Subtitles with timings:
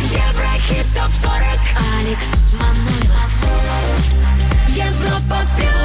[0.00, 1.60] Еврохит ТОП-40
[1.98, 3.30] Алекс Манойлов.
[4.68, 5.77] Европа Плюс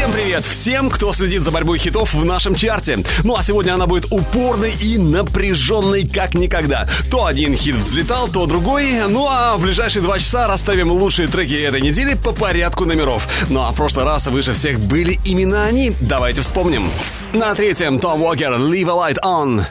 [0.00, 0.46] Всем привет!
[0.46, 3.04] Всем, кто следит за борьбой хитов в нашем чарте.
[3.22, 6.88] Ну а сегодня она будет упорной и напряженной как никогда.
[7.10, 8.94] То один хит взлетал, то другой.
[9.10, 13.28] Ну а в ближайшие два часа расставим лучшие треки этой недели по порядку номеров.
[13.50, 15.92] Ну а в прошлый раз выше всех были именно они.
[16.00, 16.90] Давайте вспомним.
[17.34, 19.66] На третьем Том Уокер «Leave a Light On».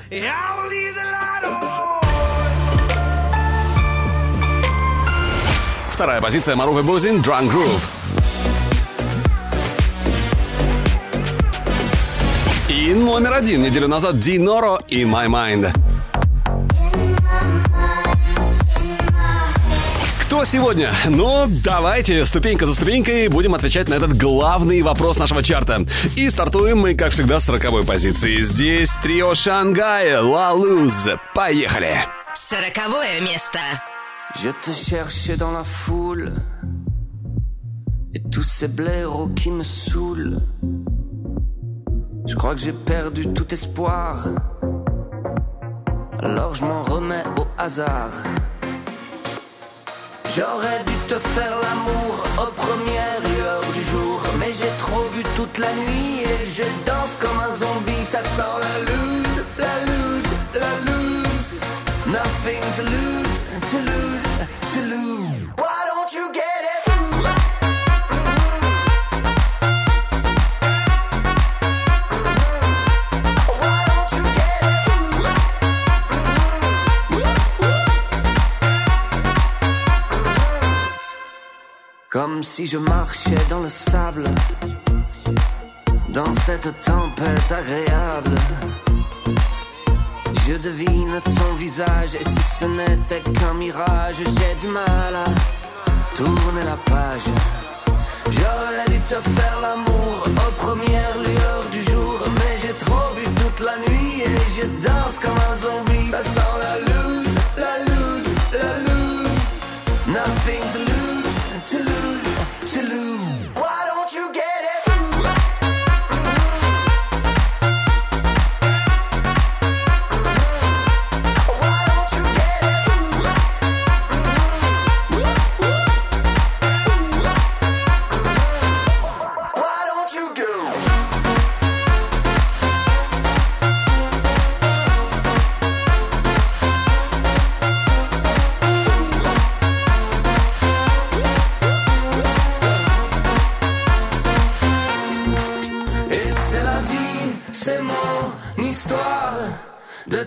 [5.91, 7.99] Вторая позиция Маруфы Бузин «Drunk Groove».
[12.79, 15.69] И номер один неделю назад Ди Норо «In My Mind».
[20.21, 20.89] Кто сегодня?
[21.10, 25.86] Ну, давайте ступенька за ступенькой будем отвечать на этот главный вопрос нашего чарта.
[26.15, 28.43] И стартуем мы, как всегда, с сороковой позиции.
[28.43, 31.19] Здесь трио Шангая «La Luz».
[31.36, 32.05] Поехали!
[32.33, 33.59] Сороковое место
[34.41, 36.31] Je te cherchais dans la foule
[38.13, 40.39] Et tous ces blaireaux qui me saoulent
[42.30, 44.23] Je crois que j'ai perdu tout espoir.
[46.22, 48.11] Alors je m'en remets au hasard.
[50.35, 54.22] J'aurais dû te faire l'amour aux premières lueurs du jour.
[54.39, 58.05] Mais j'ai trop bu toute la nuit et je danse comme un zombie.
[58.07, 61.45] Ça sent la loose, la loose, la loose.
[62.05, 63.33] Nothing to lose,
[63.72, 63.88] to lose,
[82.22, 84.25] Comme si je marchais dans le sable,
[86.09, 88.36] dans cette tempête agréable.
[90.45, 95.28] Je devine ton visage et si ce n'était qu'un mirage, j'ai du mal à
[96.14, 97.28] tourner la page.
[98.25, 103.66] J'aurais dû te faire l'amour aux premières lueurs du jour, mais j'ai trop bu toute
[103.66, 106.12] la nuit et je danse comme un zombie.
[106.12, 106.88] Ça sent la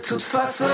[0.03, 0.65] toute façon,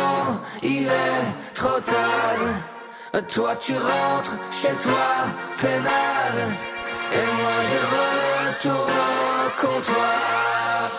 [0.63, 3.23] il est trop tard.
[3.27, 5.27] Toi, tu rentres chez toi,
[5.61, 6.37] peinard.
[7.13, 7.79] Et moi, je
[8.65, 8.91] retourne
[9.45, 10.89] au comptoir.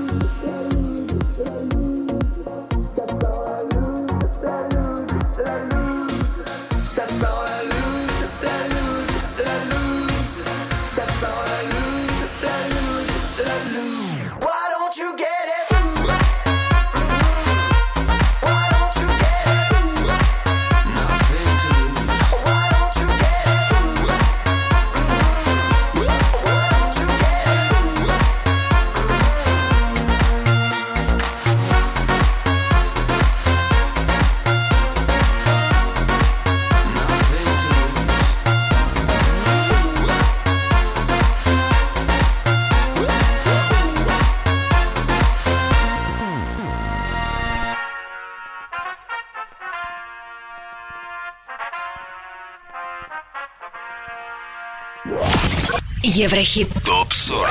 [56.15, 56.69] Еврохит.
[56.85, 57.49] ТОП-40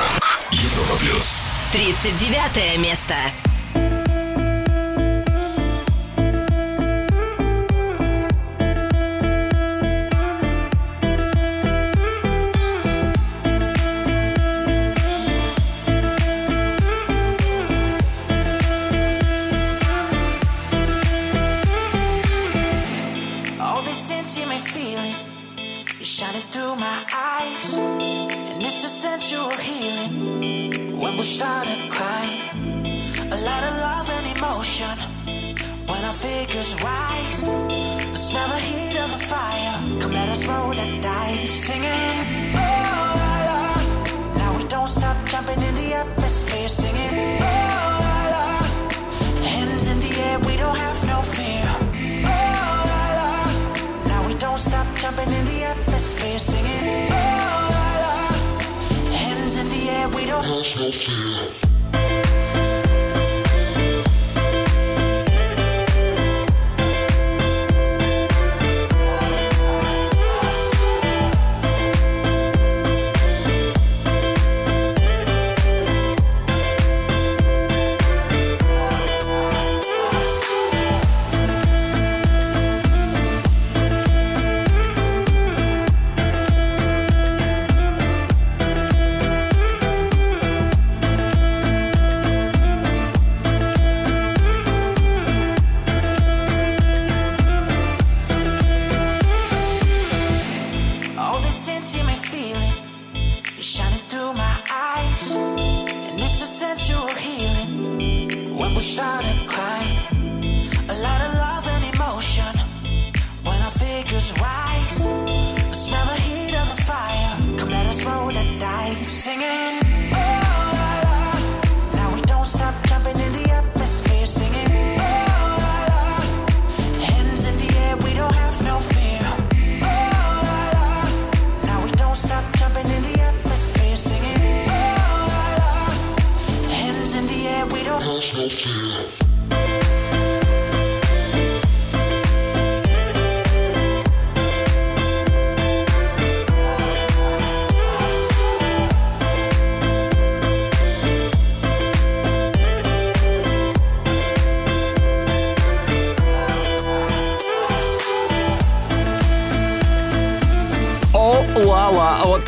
[0.51, 1.41] Европа Плюс.
[1.73, 3.13] 39 место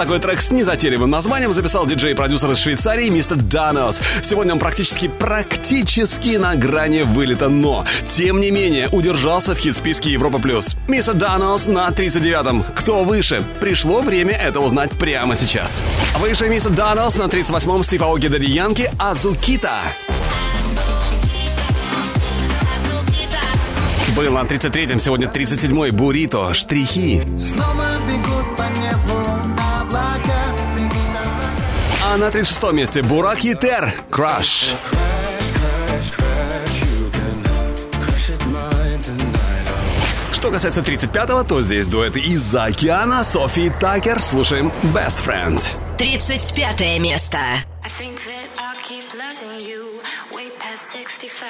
[0.05, 3.99] такой трек с незатейливым названием записал диджей и продюсер из Швейцарии мистер Данос.
[4.21, 10.37] Сегодня он практически, практически на грани вылета, но, тем не менее, удержался в хит-списке Европа+.
[10.37, 10.75] плюс.
[10.87, 12.63] Мистер Данос на 39-м.
[12.75, 13.43] Кто выше?
[13.59, 15.81] Пришло время это узнать прямо сейчас.
[16.19, 19.79] Выше мистер Данос на 38-м Стив Аоки Дади Янки Азукита.
[24.15, 27.23] Был на 33-м, сегодня 37-й Бурито, Штрихи.
[27.37, 28.54] Снова бегут
[32.15, 34.73] А на 36-м месте Бурак Етер, Краш.
[40.31, 44.21] Что касается 35-го, то здесь дуэт из-за океана Софи и Такер.
[44.21, 45.62] Слушаем Best Friend.
[45.97, 47.38] 35 место.
[47.83, 50.00] I think that I'll keep loving you
[50.33, 51.50] way past 65.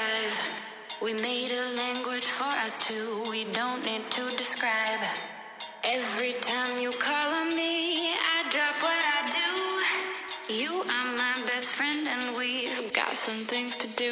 [1.00, 5.04] We made a language for us two, we don't need to describe.
[5.84, 7.95] Every time you call on me,
[13.26, 14.06] some things to do.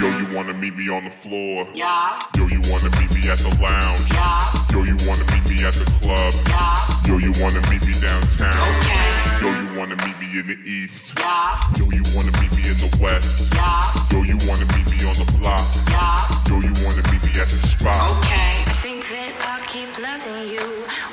[0.00, 1.68] Yo, you wanna meet me on the floor?
[1.74, 2.18] Yeah.
[2.38, 4.10] Yo, you wanna meet me at the lounge?
[4.10, 4.61] Yeah.
[4.72, 6.32] Yo, you wanna meet me at the club?
[6.48, 7.04] Yeah.
[7.04, 8.56] Yo, you wanna meet me downtown?
[8.80, 9.44] Okay.
[9.44, 11.12] Yo, you wanna meet me in the east?
[11.18, 11.60] Yeah.
[11.76, 13.52] Yo, you wanna meet me in the west?
[13.52, 13.84] Yeah.
[14.10, 15.60] Yo, you wanna meet me on the block?
[15.90, 16.16] Yeah.
[16.48, 18.16] Yo, you wanna meet me at the spot?
[18.16, 18.64] Okay.
[18.64, 20.66] I think that I'll keep loving you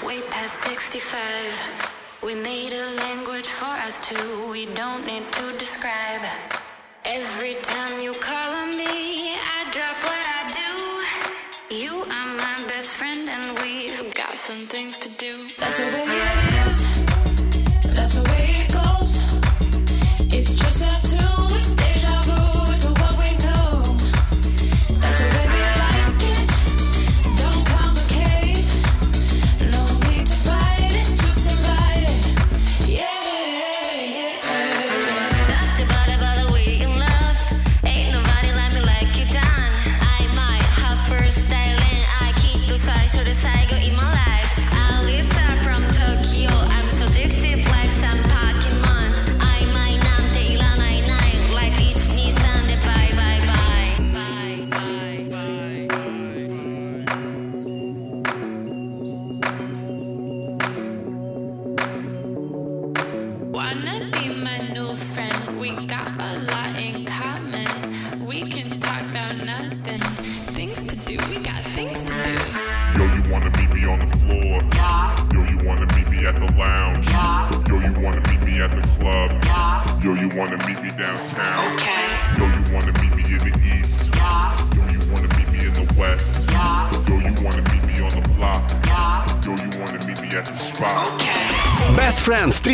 [0.08, 1.52] way past 65.
[2.24, 6.24] We made a language for us two, we don't need to describe.
[7.04, 9.99] Every time you call on me, I drop
[14.50, 15.32] some things to do.
[15.60, 16.39] That's the way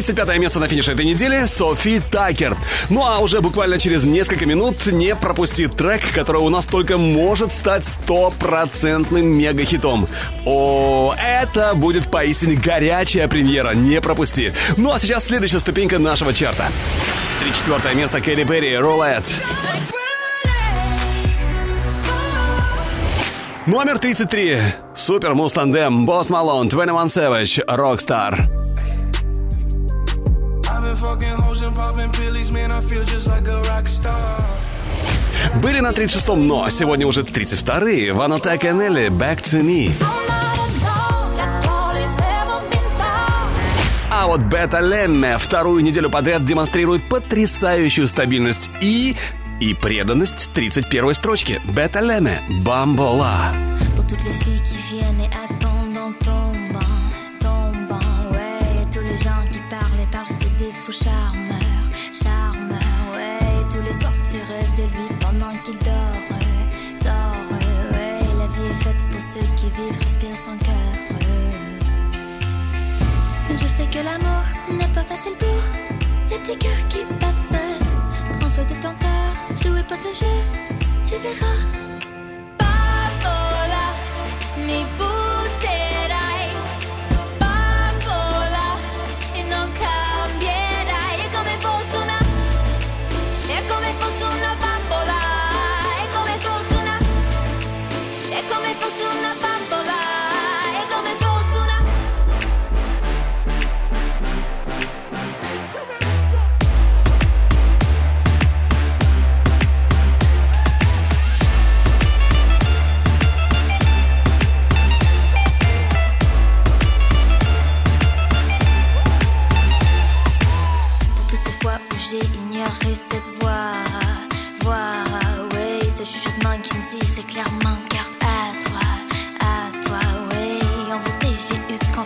[0.06, 1.46] 35 место на финише этой недели.
[1.48, 2.56] Софи Такер.
[2.90, 7.52] Ну а уже буквально через несколько минут не пропусти трек, который у нас только может
[7.52, 10.08] стать стопроцентным мегахитом.
[10.46, 13.72] О, это будет поистине горячая премьера.
[13.72, 14.54] Не пропусти.
[14.78, 16.68] Ну а сейчас следующая ступенька нашего чарта.
[17.42, 19.24] 34 место Кэрри Берри, Ролет.
[23.66, 24.62] Номер 33.
[24.96, 28.65] Супер Мустандем, Босс Малон, 21 Savage, Rockstar.
[35.62, 38.14] Были на 36-м, но сегодня уже 32-е.
[38.14, 39.92] Ванота Канелли, Back to Me.
[44.12, 49.16] А вот Бета Лемме вторую неделю подряд демонстрирует потрясающую стабильность и...
[49.60, 51.62] и преданность 31-й строчке.
[51.66, 53.54] Бета Лемме, Бамбола.
[53.96, 54.75] Pour
[76.48, 78.40] les petits cœurs qui battent seuls.
[78.40, 80.32] Prends soin de ton cœur, jouez pas ce jeu,
[81.04, 81.85] tu verras.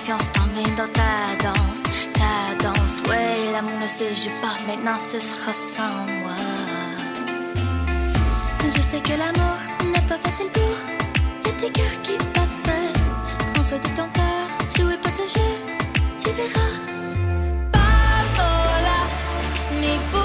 [0.09, 3.51] Confiance tombé dans ta danse, ta danse, oui.
[3.53, 6.35] L'amour ne se joue pas, maintenant ce sera sans moi.
[8.75, 10.75] Je sais que l'amour n'est pas facile pour
[11.45, 13.03] les petits cœurs qui battent seuls.
[13.53, 14.47] Prends soin de ton cœur,
[14.77, 15.51] jouez pas ce jeu,
[16.23, 16.75] tu verras.
[17.73, 18.99] Bambola,
[19.81, 20.18] mi butterai.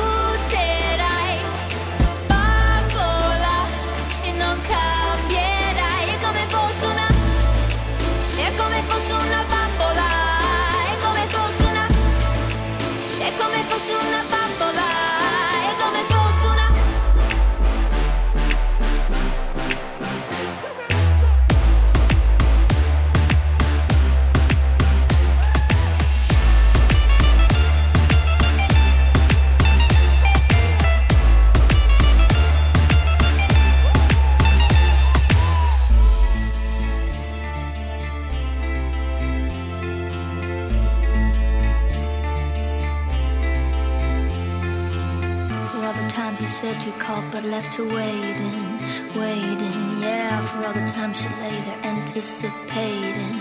[47.55, 48.67] Left her waiting,
[49.15, 49.81] waiting.
[50.03, 53.39] Yeah, for all the times she lay there anticipating,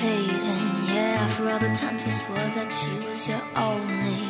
[0.00, 0.66] paiding.
[0.94, 4.24] Yeah, for all the times you swore that she was your only,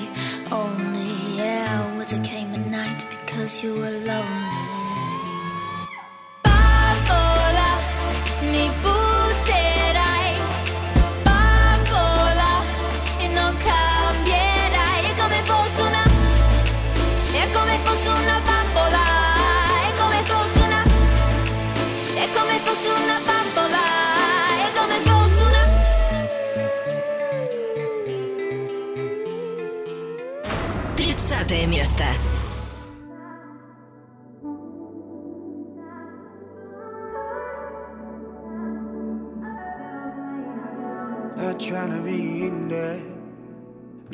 [0.51, 1.15] only.
[1.39, 4.69] Yeah, was it came at night because you were lonely.
[6.45, 7.71] Bambola,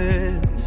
[0.00, 0.59] faces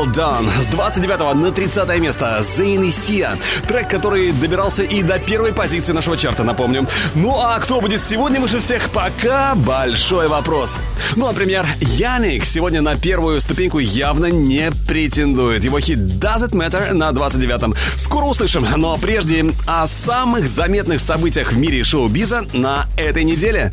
[0.00, 0.60] Till Dawn.
[0.60, 3.36] С 29 на 30 место Зейн и Сия.
[3.68, 6.86] Трек, который добирался и до первой позиции нашего чарта, напомню.
[7.14, 10.78] Ну а кто будет сегодня выше всех, пока большой вопрос.
[11.16, 15.64] Ну, например, Яник сегодня на первую ступеньку явно не претендует.
[15.64, 17.74] Его хит Does It Matter на 29-м.
[17.96, 23.70] Скоро услышим, но прежде о самых заметных событиях в мире шоу-биза на этой неделе.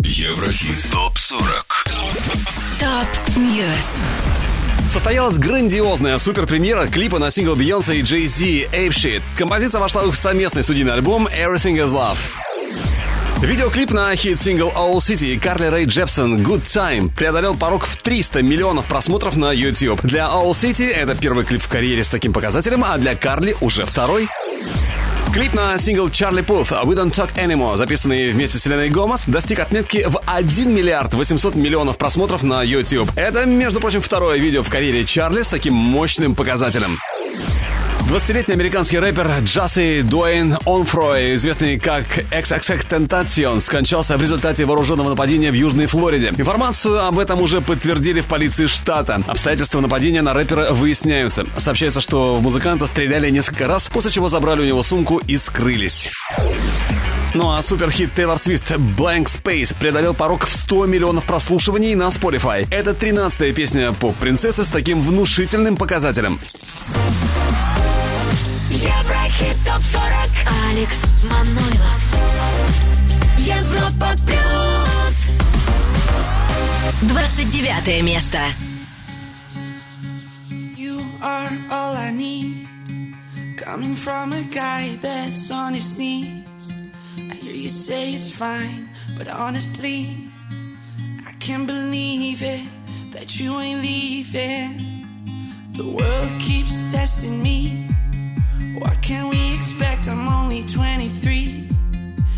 [0.00, 1.78] Еврохит ТОП-40
[2.78, 4.17] Top News.
[4.88, 9.22] Состоялась грандиозная суперпремьера клипа на сингл Beyoncé и Jay-Z «Ape Shit».
[9.36, 12.16] Композиция вошла в их совместный студийный альбом «Everything is Love».
[13.42, 18.86] Видеоклип на хит-сингл Owl City Карли Рэй Джепсон «Good Time» преодолел порог в 300 миллионов
[18.86, 20.00] просмотров на YouTube.
[20.02, 23.84] Для Owl City это первый клип в карьере с таким показателем, а для Карли уже
[23.84, 24.26] второй.
[25.32, 29.60] Клип на сингл Чарли Пуth «We Don't Talk Anymore», записанный вместе с Селеной Гомес, достиг
[29.60, 33.10] отметки в 1 миллиард 800 миллионов просмотров на YouTube.
[33.14, 36.98] Это, между прочим, второе видео в карьере Чарли с таким мощным показателем.
[38.08, 45.50] 20-летний американский рэпер Джасси Дуэйн Онфрой, известный как XXX Tentacion, скончался в результате вооруженного нападения
[45.50, 46.28] в Южной Флориде.
[46.28, 49.20] Информацию об этом уже подтвердили в полиции штата.
[49.26, 51.44] Обстоятельства нападения на рэпера выясняются.
[51.58, 56.10] Сообщается, что в музыканта стреляли несколько раз, после чего забрали у него сумку и скрылись.
[57.34, 62.66] Ну а суперхит Тейлор Свифт Blank Space преодолел порог в 100 миллионов прослушиваний на Spotify.
[62.70, 66.40] Это 13-я песня поп-принцессы с таким внушительным показателем.
[68.80, 72.00] Еврохит ТОП-40 Алекс Манойлов
[73.36, 75.16] Европа Плюс
[77.10, 78.38] 29 место.
[80.76, 82.68] You are all I need.
[83.56, 86.72] Coming from a guy that's on his knees.
[87.16, 90.30] I hear you say it's fine, but honestly,
[91.26, 92.62] I can't believe it
[93.10, 95.04] that you ain't leaving.
[95.72, 97.87] The world keeps testing me.
[98.78, 100.06] What can we expect?
[100.08, 101.68] I'm only 23.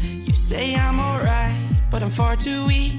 [0.03, 1.55] You say I'm alright,
[1.90, 2.94] but I'm far too weak.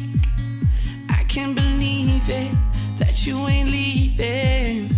[1.09, 2.51] I can't believe it
[2.99, 4.89] that you ain't leaving.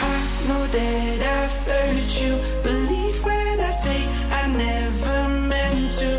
[0.00, 2.38] I know that I've hurt you.
[2.62, 6.10] Believe when I say I never meant to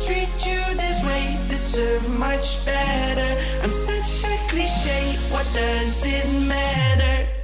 [0.00, 1.38] treat you this way.
[1.48, 3.30] Deserve much better.
[3.62, 5.16] I'm such a cliche.
[5.30, 7.35] What does it matter?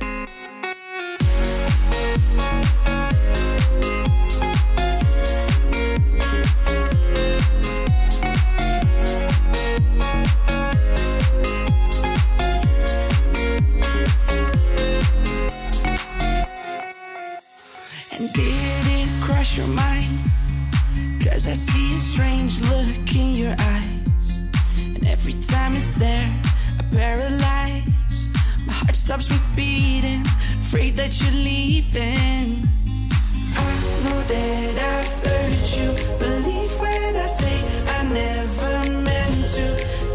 [19.57, 20.19] Your mind?
[21.23, 24.43] Cause I see a strange look in your eyes.
[24.79, 26.31] And every time it's there,
[26.79, 28.29] I paralyze.
[28.67, 30.23] My heart stops with beating,
[30.61, 32.67] afraid that you're leaving.
[33.57, 33.73] I
[34.05, 35.89] know that I've hurt you.
[36.19, 37.57] Believe when I say
[37.99, 39.67] I never meant to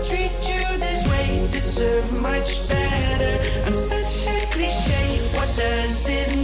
[0.08, 1.47] treat you this way.
[1.52, 3.34] Deserve much better.
[3.67, 5.19] I'm such a cliche.
[5.36, 6.37] What does it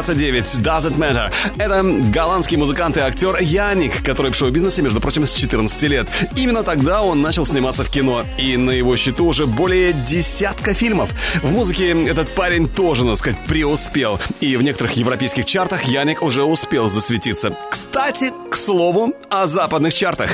[0.00, 0.44] 29.
[0.60, 1.30] Doesn't Matter.
[1.58, 6.08] Это голландский музыкант и актер Яник, который в шоу-бизнесе, между прочим, с 14 лет.
[6.34, 8.24] Именно тогда он начал сниматься в кино.
[8.38, 11.10] И на его счету уже более десятка фильмов.
[11.42, 14.18] В музыке этот парень тоже, надо сказать, преуспел.
[14.40, 17.52] И в некоторых европейских чартах Яник уже успел засветиться.
[17.70, 20.30] Кстати, к слову, о западных чартах.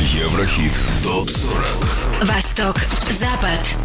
[0.00, 2.76] Еврохит ТОП-40 Восток,
[3.10, 3.76] Запад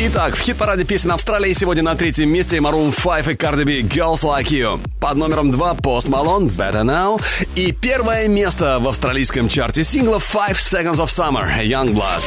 [0.00, 4.22] Итак, в хит-параде песен Австралии сегодня на третьем месте Maroon 5 и Cardi B Girls
[4.22, 4.78] Like You.
[5.00, 7.20] Под номером 2 Post Malone Better Now.
[7.56, 12.22] И первое место в австралийском чарте синглов 5 Seconds of Summer Youngblood.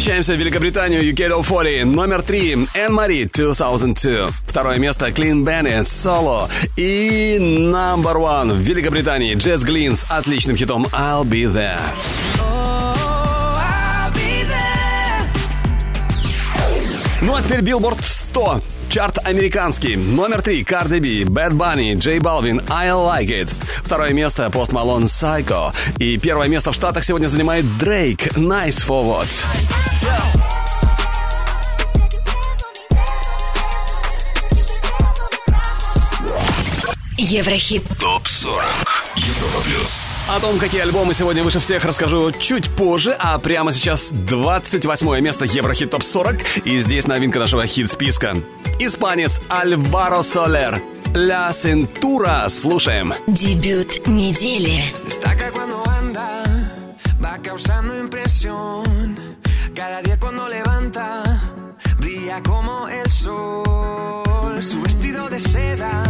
[0.00, 1.84] Перемещаемся в Великобританию UK Top 40.
[1.84, 4.30] Номер 3 Энн Мари 2002.
[4.46, 6.48] Второе место Clean Bandit Solo.
[6.78, 11.78] И number one в Великобритании Джесс Глин с отличным хитом I'll Be There.
[17.20, 18.62] Ну а теперь Билборд 100.
[18.88, 19.96] Чарт американский.
[19.96, 20.64] Номер три.
[20.64, 23.54] Cardi B, Bad Bunny, J Balvin, I Like It.
[23.84, 24.46] Второе место.
[24.46, 25.74] Post Malone, Psycho.
[25.98, 29.28] И первое место в Штатах сегодня занимает Drake, Nice For What.
[37.20, 37.84] Еврохит.
[38.00, 38.62] ТОП-40
[39.16, 40.06] Европа Плюс.
[40.26, 45.44] О том, какие альбомы сегодня выше всех, расскажу чуть позже, а прямо сейчас 28 место
[45.44, 48.38] Еврохит ТОП 40, и здесь новинка нашего хит-списка.
[48.78, 50.80] Испанец Альваро Солер.
[51.14, 52.46] Ля Сентура.
[52.48, 53.12] Слушаем.
[53.26, 54.82] Дебют недели.
[57.20, 59.14] Va causando impresión.
[59.76, 61.38] Cada día cuando levanta,
[61.98, 64.62] brilla como el sol.
[64.62, 66.09] Su vestido de seda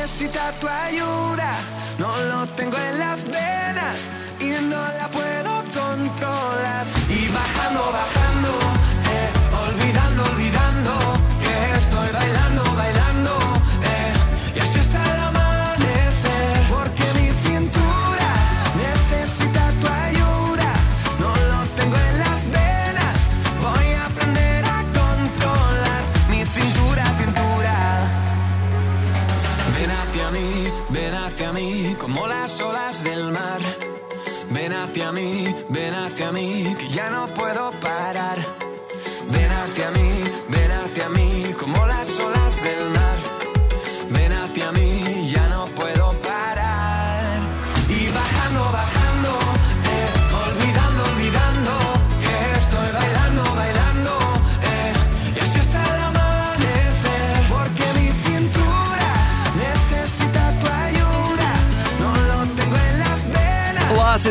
[0.00, 1.52] Necesita tu ayuda.
[1.98, 2.99] No lo tengo en
[35.12, 35.59] me.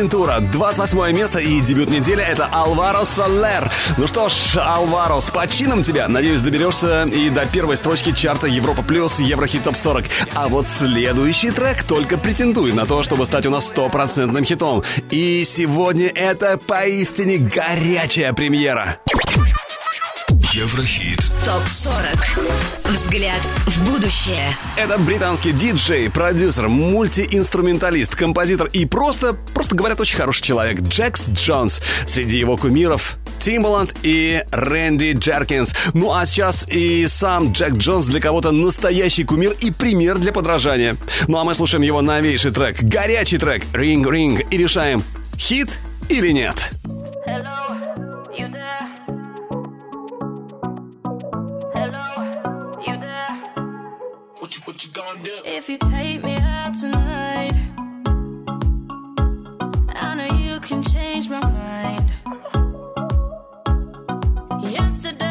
[0.00, 0.40] Сентура.
[0.40, 3.70] 28 место и дебют недели это Алваро Солер.
[3.98, 6.08] Ну что ж, Алваро, с почином тебя.
[6.08, 10.06] Надеюсь, доберешься и до первой строчки чарта Европа Плюс Еврохит Топ 40.
[10.34, 14.84] А вот следующий трек только претендует на то, чтобы стать у нас стопроцентным хитом.
[15.10, 19.00] И сегодня это поистине горячая премьера.
[20.54, 21.18] Еврохит.
[21.44, 22.40] Топ 40.
[22.84, 23.40] Взгляд
[23.80, 24.56] будущее.
[24.76, 31.80] Этот британский диджей, продюсер, мультиинструменталист, композитор и просто, просто говорят, очень хороший человек Джекс Джонс.
[32.06, 35.74] Среди его кумиров Тимбаланд и Рэнди Джеркинс.
[35.94, 40.96] Ну а сейчас и сам Джек Джонс для кого-то настоящий кумир и пример для подражания.
[41.26, 45.02] Ну а мы слушаем его новейший трек, горячий трек «Ринг-ринг» и решаем,
[45.36, 45.68] хит
[46.08, 46.70] или нет.
[47.26, 47.89] Hello.
[54.50, 55.32] what you what you gonna do?
[55.44, 57.52] If you take me out tonight,
[59.94, 62.12] I know you can change my mind.
[64.60, 65.29] Yesterday.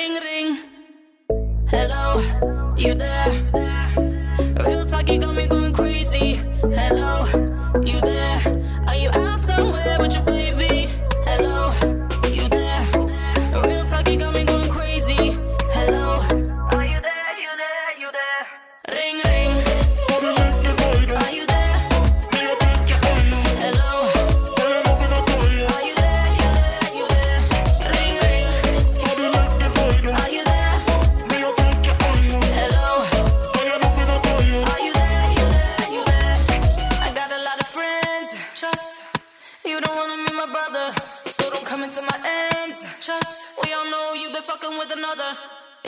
[0.00, 0.58] Ring, ring.
[1.68, 2.22] Hello,
[2.74, 3.30] you there?
[4.64, 6.36] Real talk, you got me going crazy.
[6.78, 7.26] Hello,
[7.84, 8.38] you there?
[8.86, 9.98] Are you out somewhere?
[10.00, 10.29] with your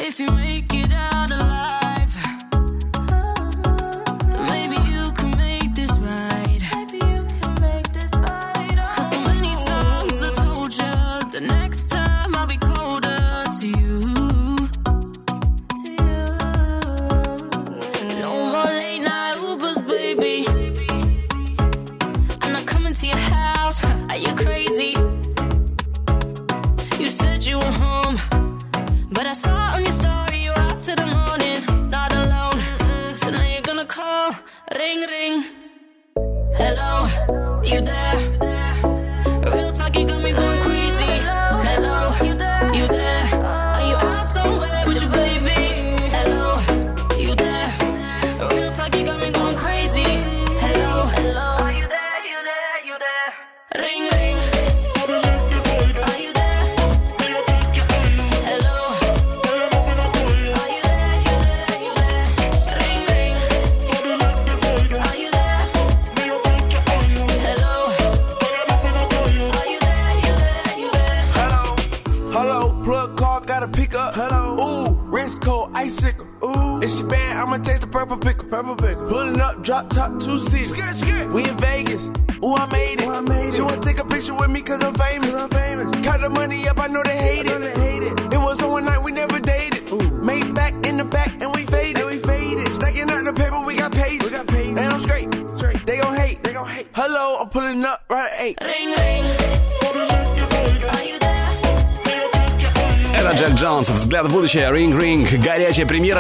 [0.05, 0.72] If you make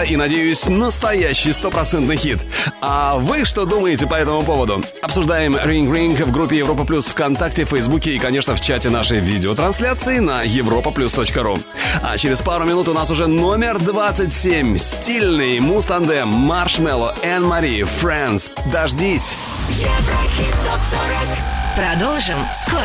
[0.02, 2.38] и, надеюсь, настоящий стопроцентный хит.
[2.80, 4.84] А вы что думаете по этому поводу?
[5.02, 10.18] Обсуждаем Ring Ring в группе Европа Плюс ВКонтакте, Фейсбуке и, конечно, в чате нашей видеотрансляции
[10.18, 11.62] на europaplus.ru.
[12.02, 14.78] А через пару минут у нас уже номер 27.
[14.78, 18.50] Стильный Мустандем, Маршмелло, Энн Мари, Фрэнс.
[18.72, 19.34] Дождись!
[19.70, 22.36] Еврохит ТОП-40 Продолжим
[22.66, 22.82] скоро!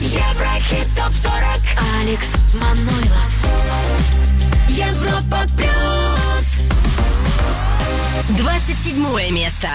[0.00, 3.33] Еврохит ТОП-40 Алекс Манойлов
[8.36, 9.68] 27 место.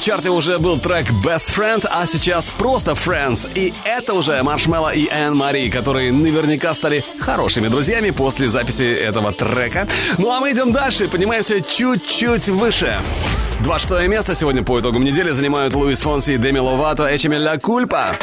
[0.00, 3.50] в чарте уже был трек Best Friend, а сейчас просто Friends.
[3.54, 9.30] И это уже Маршмелло и Энн Мари, которые наверняка стали хорошими друзьями после записи этого
[9.32, 9.86] трека.
[10.16, 12.96] Ну а мы идем дальше поднимаемся чуть-чуть выше.
[13.62, 18.14] 26 место сегодня по итогам недели занимают Луис Фонси и Деми Ловато Эчеми Кульпа.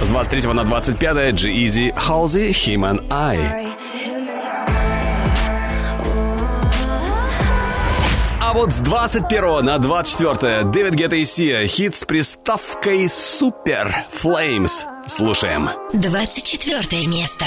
[0.00, 3.61] С 23 на 25 G-Eazy, Halsey, Him and
[8.52, 14.84] А вот с 21 на 24 Дэвид Гетта и Сия хит с приставкой «Супер Flames».
[15.06, 15.70] Слушаем.
[15.94, 17.46] 24 место.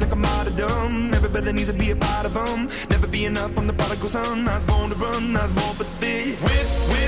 [0.00, 0.58] Like I'm out of.
[1.14, 2.68] Everybody needs to be a part of them.
[2.90, 4.48] Never be enough on the prodigal son.
[4.48, 5.36] I was born to run.
[5.36, 6.40] I was born for this.
[6.42, 7.03] Whip,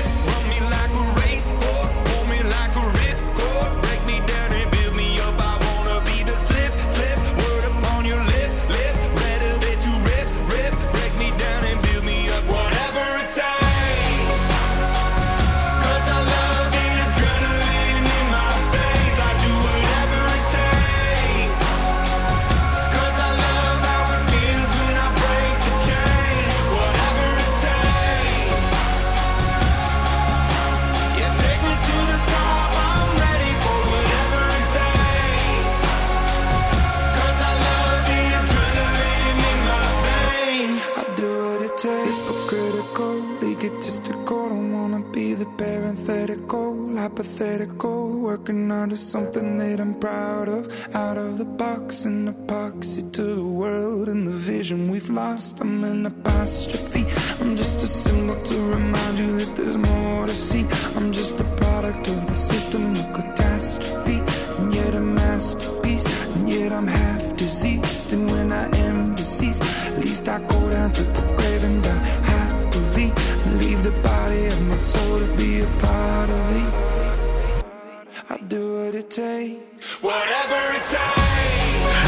[47.17, 48.19] hypothetical.
[48.19, 50.95] Working under something that I'm proud of.
[50.95, 55.59] Out of the box, an epoxy to the world and the vision we've lost.
[55.59, 57.05] I'm an apostrophe.
[57.41, 60.65] I'm just a symbol to remind you that there's more to see.
[60.95, 64.21] I'm just a product of the system of catastrophe.
[64.59, 66.07] And yet a masterpiece.
[66.35, 68.13] And yet I'm half diseased.
[68.13, 72.05] And when I am deceased, at least I go down to the grave and die
[72.33, 73.11] happily.
[73.57, 76.76] Leave the body of my soul to be a part of it.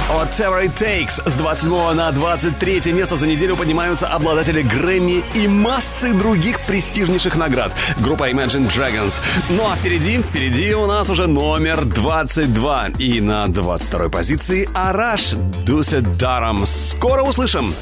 [0.10, 1.20] Whatever it takes.
[1.26, 7.74] С 27 на 23 место за неделю поднимаются обладатели Грэмми и массы других престижнейших наград.
[7.98, 9.20] Группа Imagine Dragons.
[9.50, 12.90] Ну а впереди, впереди у нас уже номер 22.
[13.00, 15.32] И на 22 позиции Араш
[15.66, 16.66] Дусе Даром.
[16.68, 17.74] Скоро услышим.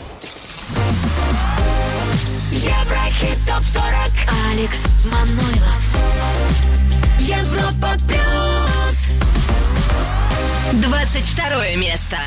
[2.51, 6.36] Еврохит ТОП-40 Алекс Манойлов
[11.23, 12.17] 22 место.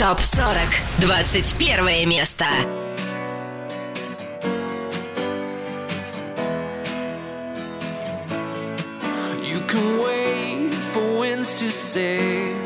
[0.00, 0.98] ТОП-40.
[0.98, 2.46] 21 место.
[9.44, 12.56] You can wait for winds to say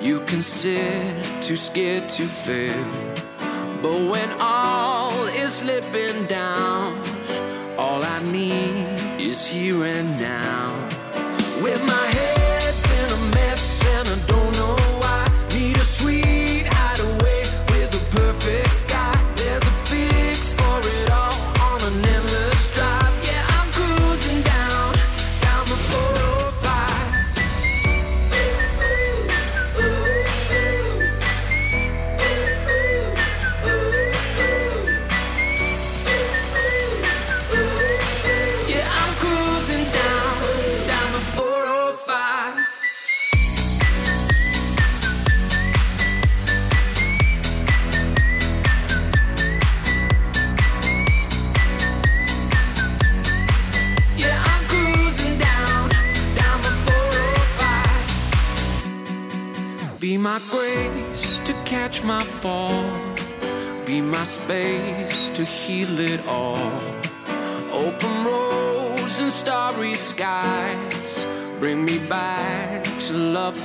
[0.00, 2.86] You can sit too scared to fail
[3.82, 6.96] But when all is slipping down
[7.76, 10.83] All I need is here and now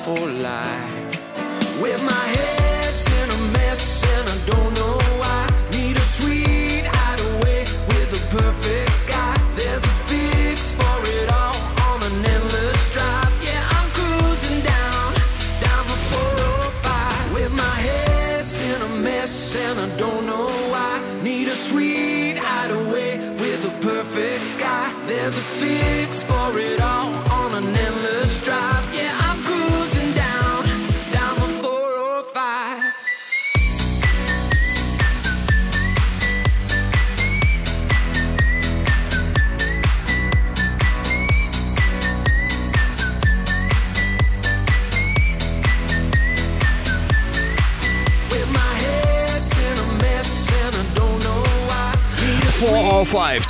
[0.10, 0.89] whole life.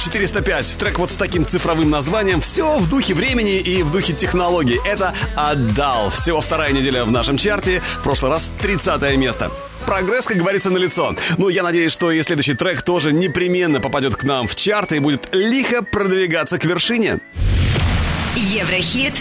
[0.10, 0.78] 405, 405.
[0.78, 2.42] Трек вот с таким цифровым названием.
[2.42, 4.80] Все в духе времени и в духе технологий.
[4.86, 6.10] Это «Отдал».
[6.10, 7.82] Всего вторая неделя в нашем чарте.
[8.00, 9.52] В прошлый раз 30 место.
[9.86, 11.16] Прогресс, как говорится, на лицо.
[11.38, 15.00] Ну, я надеюсь, что и следующий трек тоже непременно попадет к нам в чарт и
[15.00, 17.20] будет лихо продвигаться к вершине.
[18.36, 19.14] Еврохит.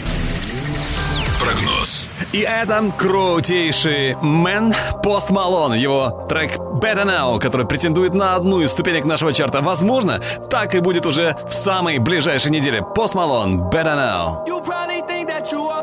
[1.41, 2.09] Прогноз.
[2.33, 5.73] И это крутейший Мэн Post Malone.
[5.73, 9.63] Его трек Better Now, который претендует на одну из ступенек нашего чарта.
[9.63, 10.21] Возможно,
[10.51, 12.83] так и будет уже в самой ближайшей неделе.
[12.83, 14.47] Пост Малон Better Now.
[14.47, 14.61] You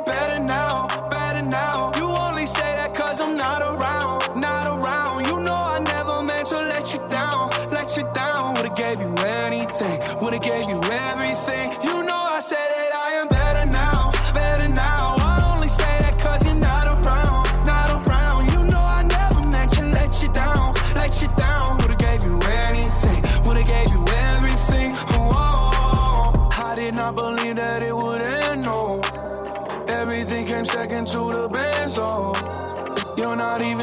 [0.05, 0.74] better now,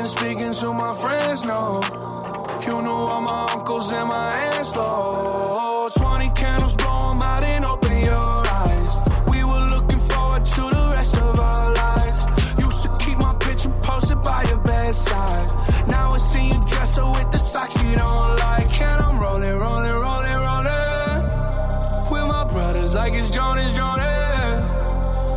[0.03, 1.80] even speaking to my friends, no.
[2.66, 5.88] You knew all my uncles and my aunts, though.
[5.94, 8.92] 20 candles, blow 'em out and open your eyes.
[9.28, 12.20] We were looking forward to the rest of our lives.
[12.59, 15.48] Used to keep my picture posted by your bedside.
[15.86, 18.72] Now I see you dress her with the socks you don't like.
[18.80, 21.22] And I'm rolling, rolling, rolling, rolling.
[22.11, 24.64] With my brothers like it's Jonas, Jonas.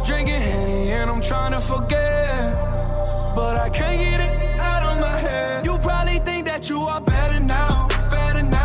[0.08, 2.42] Drinking Henny and I'm trying to forget.
[3.36, 4.45] But I can't get it
[5.82, 8.65] Probably think that you are better now, better now.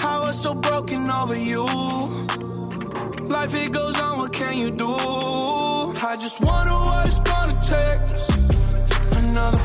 [0.00, 1.64] I was so broken over you.
[3.28, 4.94] Life it goes on, what can you do?
[6.10, 8.00] I just wonder what it's gonna take.
[9.18, 9.58] Another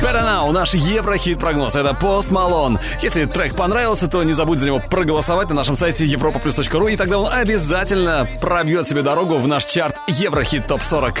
[0.00, 1.74] Better Now, наш Еврохит-прогноз.
[1.74, 2.78] Это Пост Малон.
[3.02, 7.18] Если трек понравился, то не забудь за него проголосовать на нашем сайте europaplus.ru, и тогда
[7.18, 11.18] он обязательно пробьет себе дорогу в наш чарт Еврохит ТОП-40.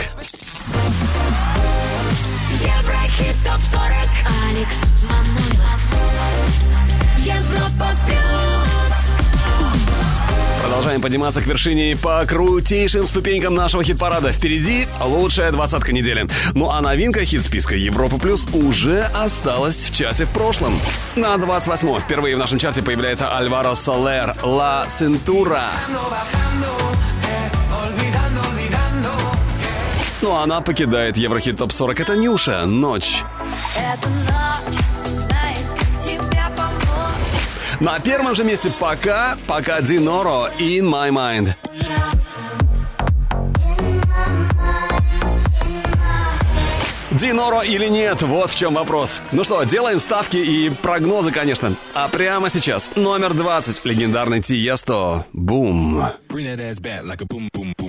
[2.52, 3.88] Еврохит ТОП-40
[4.48, 4.74] Алекс
[7.18, 8.27] Европа Плюс
[10.78, 14.30] продолжаем подниматься к вершине по крутейшим ступенькам нашего хит-парада.
[14.30, 16.28] Впереди лучшая двадцатка недели.
[16.54, 20.78] Ну а новинка хит-списка Европы Плюс уже осталась в часе в прошлом.
[21.16, 25.64] На 28 впервые в нашем чарте появляется Альваро Солер «Ла Центура».
[30.20, 32.02] Ну а она покидает Еврохит ТОП-40.
[32.02, 33.24] Это Нюша «Ночь».
[33.76, 34.87] Это ночь.
[37.80, 41.54] На первом же месте пока, пока Диноро «In My Mind».
[47.12, 49.22] Диноро или нет, вот в чем вопрос.
[49.32, 51.74] Ну что, делаем ставки и прогнозы, конечно.
[51.94, 55.24] А прямо сейчас номер 20, легендарный Тиесто.
[55.32, 56.04] Бум.
[56.28, 57.87] Bring.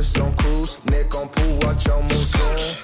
[0.00, 2.74] Paris on cruise, neck on pool, watch on moon soon.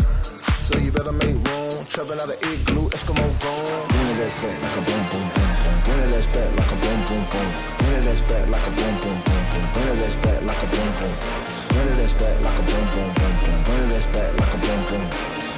[0.60, 3.88] So you better make room, trapping out of igloo, Eskimo gone.
[3.88, 5.76] Bring it back like a boom boom boom boom.
[5.86, 7.48] Bring it back like a boom boom boom.
[7.80, 9.64] Bring it back like a boom boom boom boom.
[9.72, 11.14] Bring it back like a boom boom.
[11.72, 13.56] Bring it back like a boom boom boom boom.
[13.64, 15.04] Bring it back like a boom boom.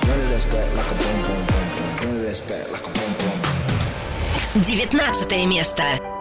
[0.06, 1.90] Bring it back like a boom boom boom boom.
[1.98, 3.36] Bring it back like a boom boom.
[4.62, 6.17] Девятнадцатое место.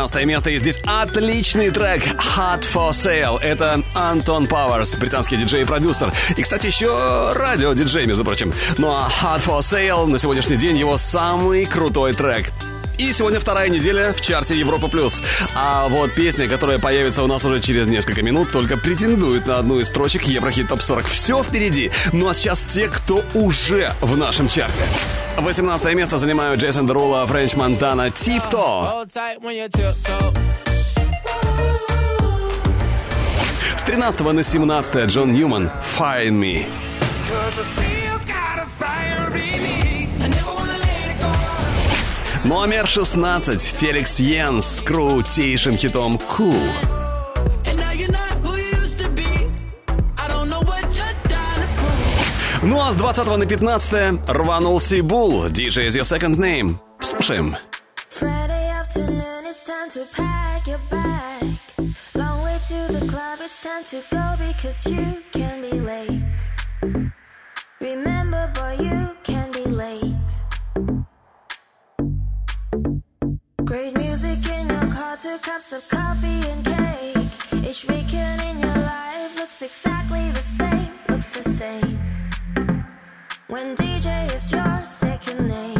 [0.00, 0.50] 15 место.
[0.50, 3.38] И здесь отличный трек Hot for Sale.
[3.40, 6.10] Это Антон Пауэрс, британский диджей и продюсер.
[6.36, 8.52] И, кстати, еще радио диджей, между прочим.
[8.78, 12.50] Ну а Hot for Sale на сегодняшний день его самый крутой трек.
[13.00, 15.22] И сегодня вторая неделя в чарте Европа плюс.
[15.54, 19.78] А вот песня, которая появится у нас уже через несколько минут, только претендует на одну
[19.78, 21.06] из строчек Еврохит топ 40.
[21.06, 21.90] Все впереди.
[22.12, 24.82] Ну а сейчас те, кто уже в нашем чарте.
[25.38, 29.06] 18 место занимают Джейсон Дерула, Френч Монтана, Типто.
[33.78, 36.66] С 13 на 17 Джон Ньюман, Find Me.
[42.50, 43.62] Номер 16.
[43.62, 46.52] Феликс Йенс с крутейшим хитом «Cool».
[52.62, 56.76] Ну а с 20 на 15 рванул Сибул, DJ is your second name.
[57.00, 57.56] Слушаем.
[67.80, 71.09] Remember, boy, you can be late.
[73.70, 77.68] Great music in your car, two cups of coffee and cake.
[77.68, 82.00] Each weekend in your life looks exactly the same, looks the same.
[83.46, 85.79] When DJ is your second name.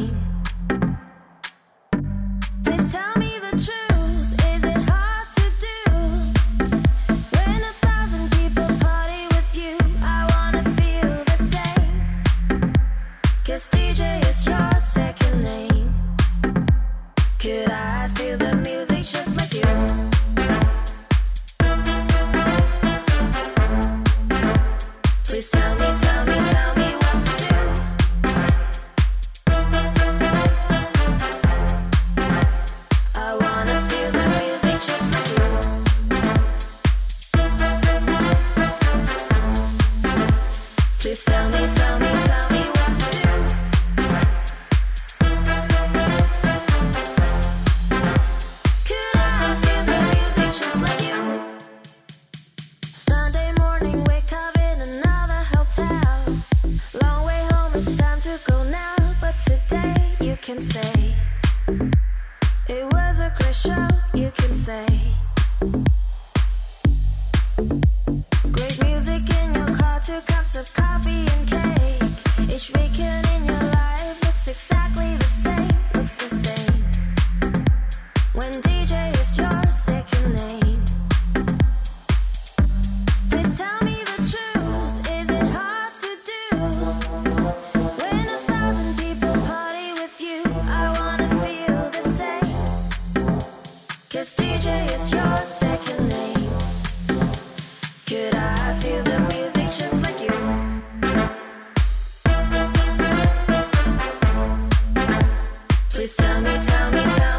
[106.71, 107.30] tell me, tell me.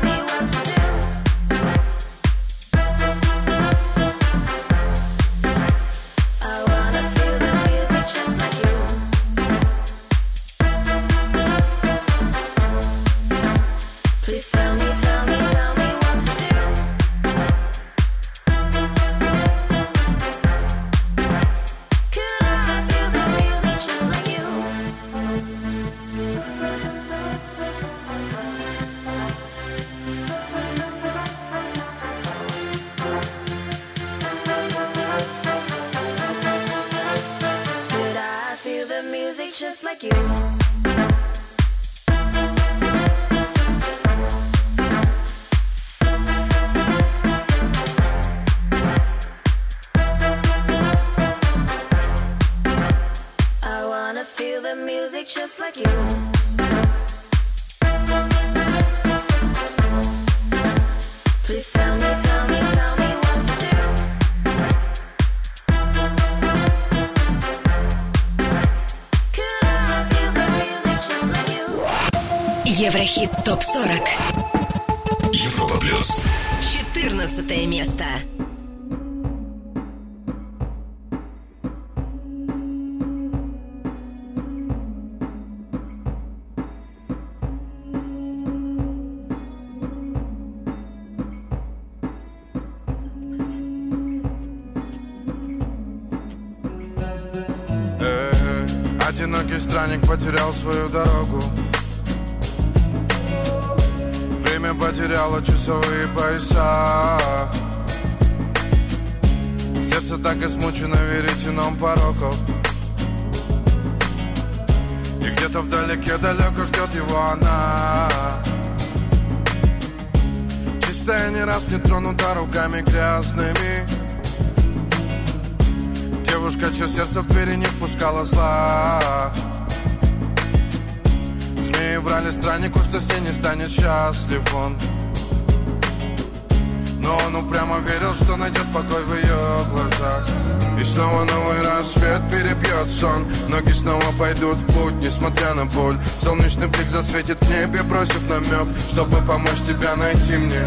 [150.31, 150.59] Найти мне.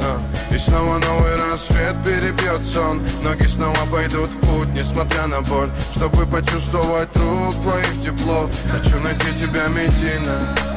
[0.00, 0.20] А.
[0.54, 5.70] И снова новый рассвет перебьет сон Ноги снова пойдут в путь, несмотря на боль.
[5.96, 10.73] Чтобы почувствовать рук твоих тепло Хочу найти тебя, Медина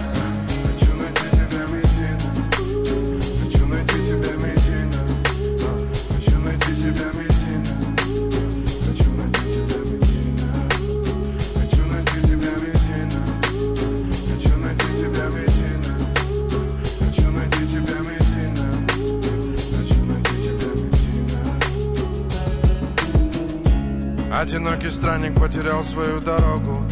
[24.40, 26.84] Одинокий странник потерял свою дорогу.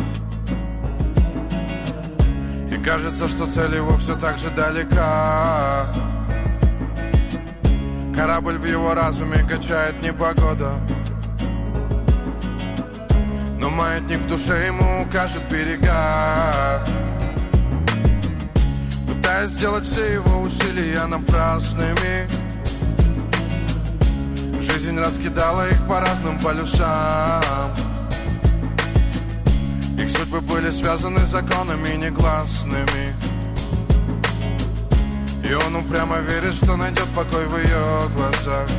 [2.71, 5.85] И кажется, что цель его все так же далека.
[8.15, 10.71] Корабль в его разуме качает непогода.
[13.59, 16.83] Но маятник в душе ему укажет берега.
[19.07, 22.27] Пытаясь сделать все его усилия напрасными
[24.85, 27.41] Жизнь раскидала их по разным полюсам.
[29.97, 33.15] Их судьбы были связаны законами негласными.
[35.43, 38.69] И он упрямо верит, что найдет покой в ее глазах.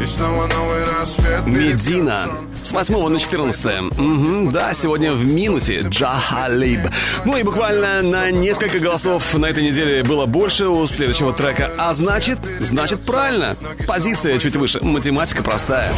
[0.00, 2.45] И снова новый рассвет Медина.
[2.66, 3.80] С 8 на 14.
[3.96, 6.80] Мгм, да, сегодня в минусе Джахалиб.
[7.24, 11.70] Ну и буквально на несколько голосов на этой неделе было больше у следующего трека.
[11.78, 13.54] А значит, значит правильно.
[13.86, 14.80] Позиция чуть выше.
[14.82, 15.92] Математика простая.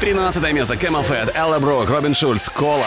[0.00, 0.74] 13 место.
[0.74, 2.84] Camel Fat, Элла Брок, Робин Шульц, Кола.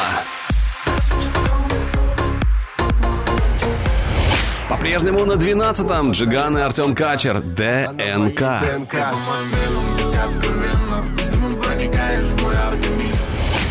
[4.70, 8.62] По-прежнему на 12-м Джиган и Артем Качер, ДНК.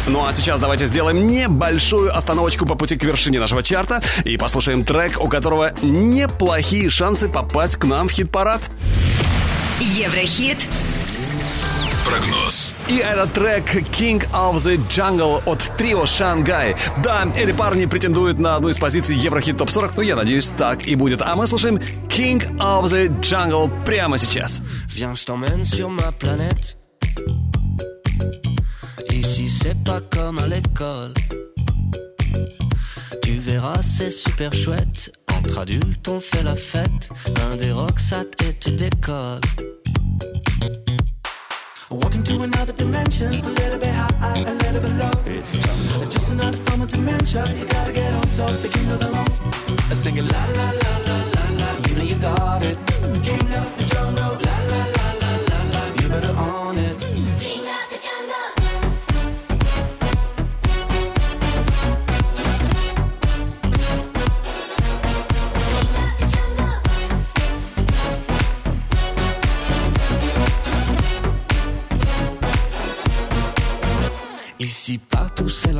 [0.07, 4.84] Ну а сейчас давайте сделаем небольшую остановочку по пути к вершине нашего чарта и послушаем
[4.84, 8.62] трек, у которого неплохие шансы попасть к нам в хит-парад.
[9.80, 10.66] Еврохит
[12.05, 12.74] Прогноз.
[12.88, 16.74] И этот трек King of the Jungle от трио Шангай.
[17.03, 20.84] Да, эти парни претендуют на одну из позиций Еврохит Топ 40, но я надеюсь, так
[20.86, 21.22] и будет.
[21.22, 21.76] А мы слушаем
[22.09, 24.62] King of the Jungle прямо сейчас.
[24.92, 25.24] Viens,
[29.62, 31.14] c'est pas comme à l'école.
[33.22, 35.12] Tu verras, c'est super chouette.
[35.28, 37.08] Entre adultes, on fait la fête.
[37.50, 39.40] Un des rocksat et tu décolles.
[41.90, 45.10] Walking to another dimension, a little bit high, a little bit low.
[45.26, 45.52] It's
[46.10, 47.44] just another form of dementia.
[47.54, 49.30] You gotta get on top, the king of the road.
[49.90, 51.88] I sing it la la la la la la.
[51.88, 52.78] You know you got it.
[53.22, 55.82] King of the jungle, la la la la la la.
[56.00, 56.71] You better own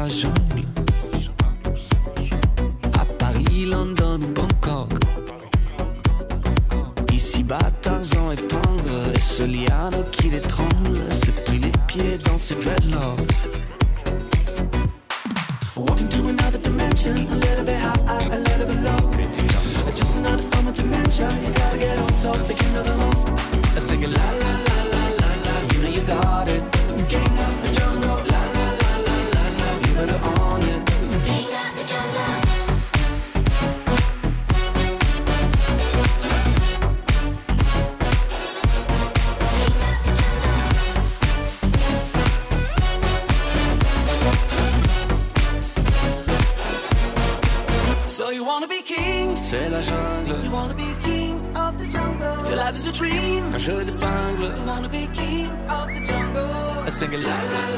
[0.03, 0.64] la jungle.
[2.94, 4.90] À Paris, London, Bangkok.
[7.12, 9.14] Ici-bas, Tarzan épingle.
[9.14, 13.48] Et ce liano qui l'étrangle s'est pris les pieds dans ses dreadlocks.
[15.76, 19.11] Walking to another dimension, a little bit high, high a little bit low.
[19.94, 21.28] Just another form of dementia.
[21.44, 23.38] You gotta get on top, begin to the home.
[23.78, 24.72] Singing la la la.
[57.13, 57.27] sangue.
[57.27, 57.72] Lá, lá,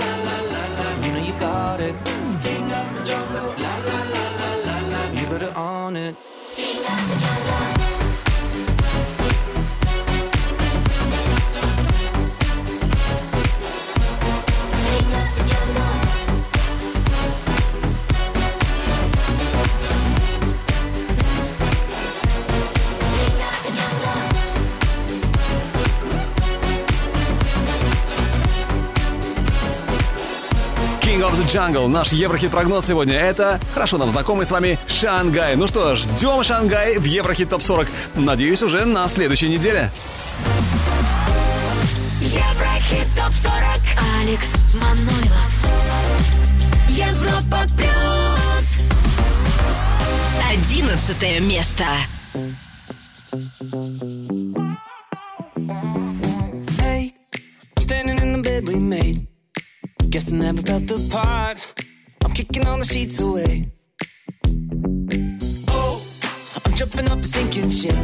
[31.54, 31.86] Jungle.
[31.86, 35.54] Наш Еврохит-прогноз сегодня это хорошо нам знакомый с вами Шангай.
[35.54, 37.86] Ну что, ждем Шангай в Еврохит ТОП 40.
[38.16, 39.92] Надеюсь, уже на следующей неделе.
[42.20, 45.52] Еврохит ТОП-40 Алекс Манойлов
[46.88, 48.82] Европа Плюс
[50.50, 51.84] Одиннадцатое место.
[62.84, 63.70] The sheets away.
[65.68, 66.02] Oh,
[66.64, 67.96] I'm jumping off a sinking ship.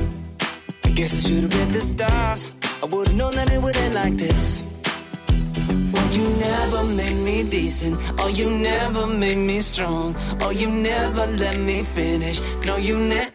[0.85, 2.53] I guess I should have read the stars.
[2.83, 4.64] I would've known that it would end like this.
[5.97, 7.99] Oh, you never made me decent.
[8.18, 10.14] Oh, you never made me strong.
[10.41, 12.41] Oh, you never let me finish.
[12.64, 13.30] No, you never.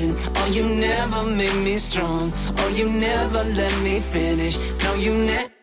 [0.00, 0.14] Me.
[0.36, 2.32] Oh, you never made me strong.
[2.58, 4.58] Oh, you never let me finish.
[4.82, 5.53] No, you never.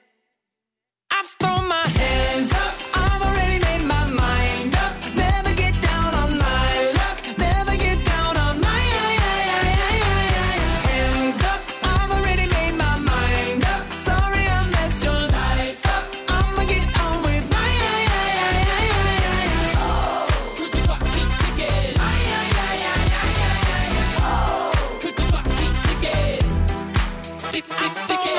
[27.51, 28.30] Tick, tick, ticking.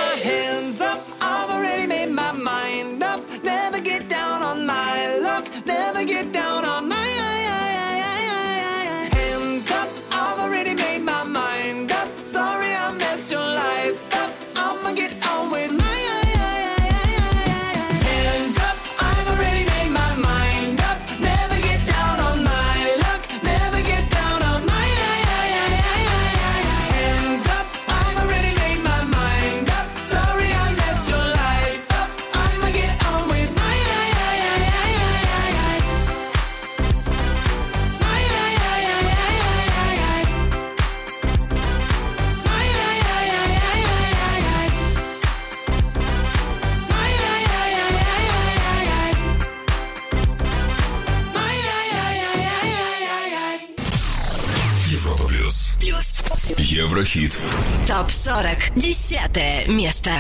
[57.01, 57.41] Еврохит.
[57.87, 58.71] ТОП 40.
[58.75, 60.11] Десятое место.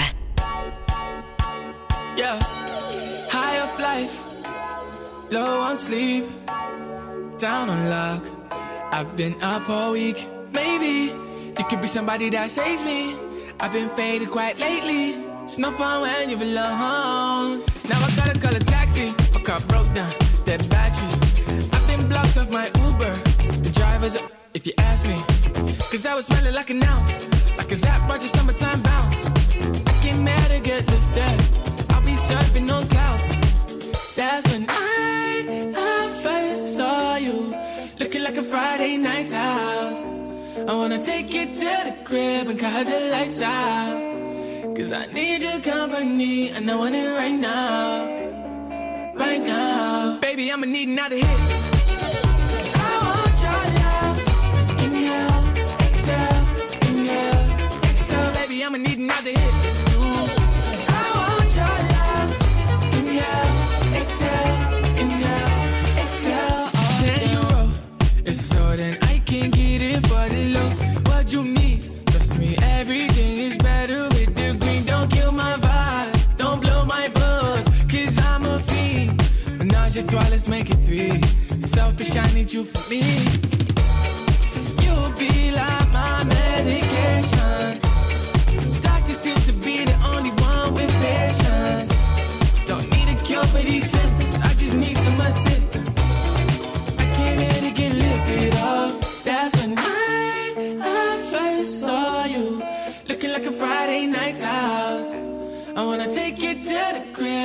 [2.17, 2.39] Yeah,
[3.29, 4.11] high up life,
[5.29, 6.25] low on sleep,
[7.37, 8.23] down on luck.
[8.91, 10.27] I've been up all week.
[10.51, 11.13] Maybe
[11.55, 13.15] you could be somebody that saves me.
[13.59, 15.13] I've been faded quite lately.
[15.43, 17.61] It's no fun when you're alone.
[17.87, 19.13] Now I gotta call a taxi.
[19.31, 20.11] My car broke down,
[20.45, 21.13] dead battery.
[21.71, 23.13] I've been blocked off my Uber.
[23.61, 25.30] The driver's up, if you ask me.
[25.92, 27.12] Cause I was smelling like an ounce.
[27.58, 29.14] Like a Zap Roger summertime bounce.
[29.26, 31.92] I get mad or get lifted.
[31.92, 34.14] I'll be surfing on clouds.
[34.16, 37.54] That's when I, I first saw you.
[38.00, 40.02] Looking like a Friday night's house.
[40.66, 44.74] I wanna take you to the crib and cut the lights out.
[44.74, 49.12] Cause I need your company and I want it right now.
[49.14, 50.18] Right now.
[50.20, 51.81] Baby, I'ma need another hit.
[58.64, 59.54] I'ma need another hit.
[60.88, 62.30] I want your love
[62.96, 63.06] in
[64.00, 64.46] excel,
[65.00, 65.10] in
[66.02, 66.70] excel.
[68.24, 68.52] It's
[69.02, 70.42] I can get it for the.
[71.08, 71.42] What you
[72.06, 74.84] trust me, everything is better with the.
[74.86, 77.08] Don't kill my vibe, don't blow my
[78.18, 79.20] I'm a fiend.
[80.30, 81.20] Let's make it three.
[81.60, 83.02] Selfish, I need you for me.
[84.84, 86.81] You'll be like my medic.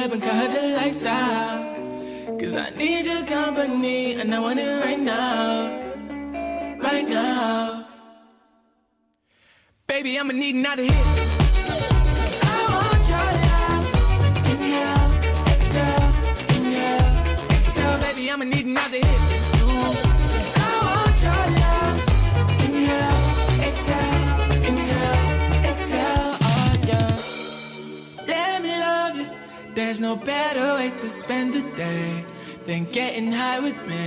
[0.08, 1.76] Crib and cut the lights out.
[2.40, 6.78] Cause I need your company and I want it right now.
[6.80, 7.88] Right now.
[9.88, 11.37] Baby, I'ma need another hit.
[30.08, 32.24] No better way to spend the day
[32.66, 34.06] than getting high with me.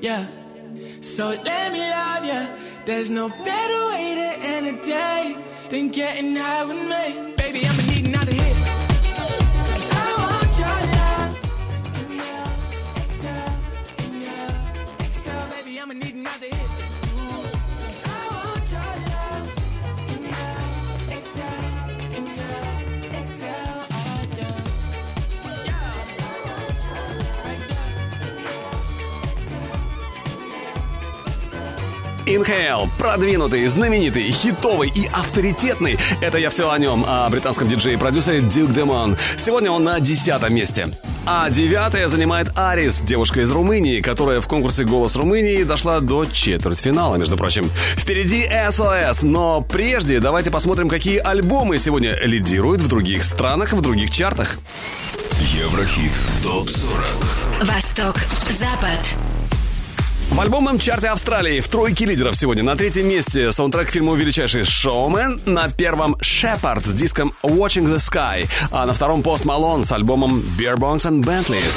[0.00, 0.24] Yeah.
[1.00, 2.42] So let me love you.
[2.86, 5.36] There's no better way to end a day
[5.70, 7.31] than getting high with me.
[32.34, 35.98] Inhale, продвинутый, знаменитый, хитовый и авторитетный.
[36.20, 39.18] Это я все о нем, о британском диджее и продюсере Дюк Демон.
[39.36, 40.88] Сегодня он на десятом месте.
[41.26, 47.16] А девятое занимает Арис, девушка из Румынии, которая в конкурсе «Голос Румынии» дошла до четвертьфинала,
[47.16, 47.70] между прочим.
[47.96, 54.10] Впереди СОС, но прежде давайте посмотрим, какие альбомы сегодня лидируют в других странах, в других
[54.10, 54.56] чартах.
[55.40, 58.16] Еврохит ТОП-40 Восток,
[58.50, 59.16] Запад.
[60.32, 64.64] В альбомном чарте Австралии в тройке лидеров сегодня на третьем месте саундтрек к фильму «Величайший
[64.64, 69.92] шоумен», на первом «Шепард» с диском «Watching the Sky», а на втором «Пост Малон» с
[69.92, 71.74] альбомом «Beer Bongs and Bentleys».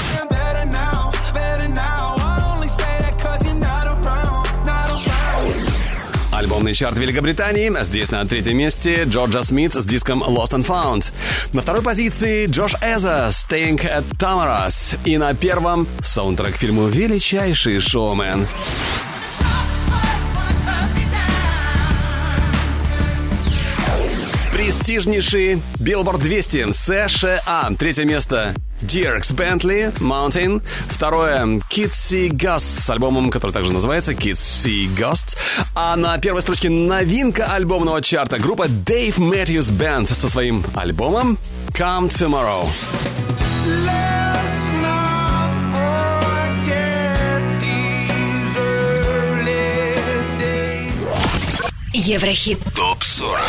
[6.56, 7.70] Альбомный чарт Великобритании.
[7.84, 11.12] Здесь на третьем месте Джорджа Смит с диском Lost and Found.
[11.52, 14.98] На второй позиции Джош Эза Staying at Tamaras.
[15.04, 18.48] И на первом саундтрек фильму «Величайший шоумен».
[24.86, 27.72] Престижнейший Billboard 200 США.
[27.80, 30.62] Третье место Диркс Бентли Mountain.
[30.90, 31.40] Второе
[31.72, 35.38] See Ghost с альбомом, который также называется See Ghost.
[35.74, 41.40] А на первой строчке новинка альбомного чарта группа Dave Matthews Band со своим альбомом
[41.70, 42.70] Come Tomorrow.
[52.06, 52.60] Еврохит.
[52.76, 53.40] ТОП-40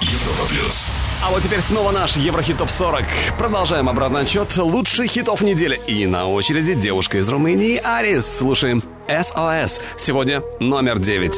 [0.00, 3.04] Европа Плюс А вот теперь снова наш Еврохит Топ 40.
[3.36, 5.80] Продолжаем обратный отчет лучших хитов недели.
[5.88, 8.38] И на очереди девушка из Румынии Арис.
[8.38, 9.80] Слушаем SOS.
[9.98, 11.32] Сегодня номер 9.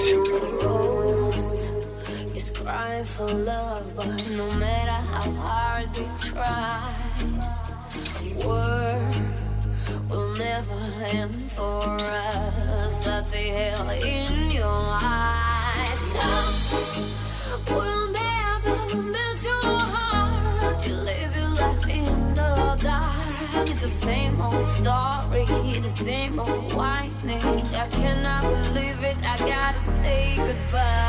[2.34, 7.68] is crying for love, but no matter how hard he tries,
[8.44, 9.00] war
[10.10, 11.86] will never end for
[12.84, 13.06] us.
[13.06, 15.55] I see hell in your eyes.
[22.34, 23.68] The dark.
[23.68, 25.46] It's the same old story,
[25.80, 27.42] the same old whining.
[27.74, 29.16] I cannot believe it.
[29.24, 31.05] I gotta say goodbye.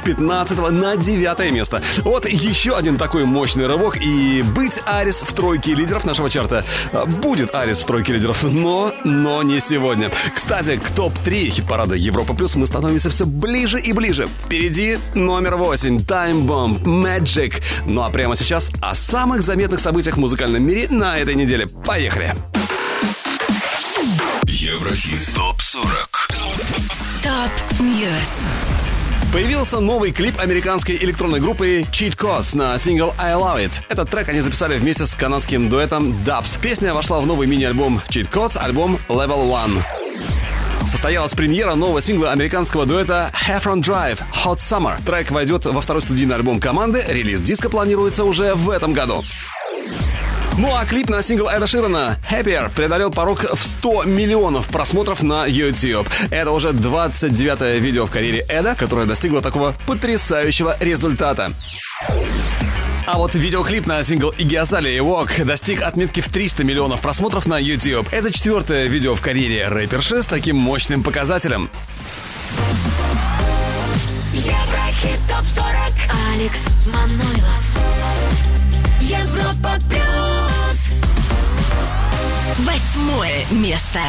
[0.00, 1.82] С 15 на 9 место.
[1.98, 3.98] Вот еще один такой мощный рывок.
[3.98, 6.64] И быть Арис в тройке лидеров нашего чарта.
[7.22, 10.10] Будет Арис в тройке лидеров, но, но не сегодня.
[10.34, 14.26] Кстати, к топ-3 хит-парада Европа Плюс мы становимся все ближе и ближе.
[14.46, 17.62] Впереди номер 8 Time Bomb Magic.
[17.84, 21.66] Ну а прямо сейчас о самых заметных событиях в музыкальном мире на этой неделе.
[21.84, 22.34] Поехали!
[24.44, 26.30] Еврохит ТОП-40
[27.22, 28.69] Top News
[29.32, 33.82] Появился новый клип американской электронной группы Cheat Codes на сингл I Love It.
[33.88, 36.58] Этот трек они записали вместе с канадским дуэтом DVBBS.
[36.60, 39.82] Песня вошла в новый мини-альбом Cheat Codes, альбом Level One.
[40.84, 45.00] Состоялась премьера нового сингла американского дуэта Heffron Drive Hot Summer.
[45.06, 47.04] Трек войдет во второй студийный альбом команды.
[47.06, 49.22] Релиз диска планируется уже в этом году.
[50.58, 55.46] Ну а клип на сингл Эда Ширана «Happier» преодолел порог в 100 миллионов просмотров на
[55.46, 56.08] YouTube.
[56.30, 61.50] Это уже 29-е видео в карьере Эда, которое достигло такого потрясающего результата.
[63.06, 67.58] А вот видеоклип на сингл Игги Азалия Walk достиг отметки в 300 миллионов просмотров на
[67.58, 68.06] YouTube.
[68.12, 71.70] Это четвертое видео в карьере рэперши с таким мощным показателем.
[74.32, 77.70] Еврохит ТОП-40 Алекс Манойлов
[79.00, 80.39] Европа Плюс
[82.59, 83.99] Восьмое место.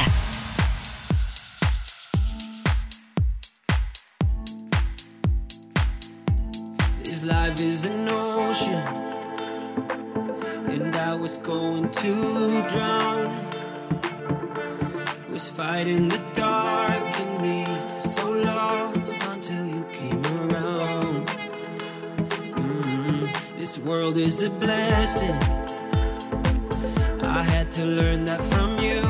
[7.02, 8.82] This life is an ocean,
[10.68, 13.34] and I was going to drown.
[15.30, 17.66] Was fighting the dark in me,
[18.00, 21.26] so lost until you came around.
[22.56, 25.36] Mm, this world is a blessing.
[27.33, 29.01] I had to learn that from you.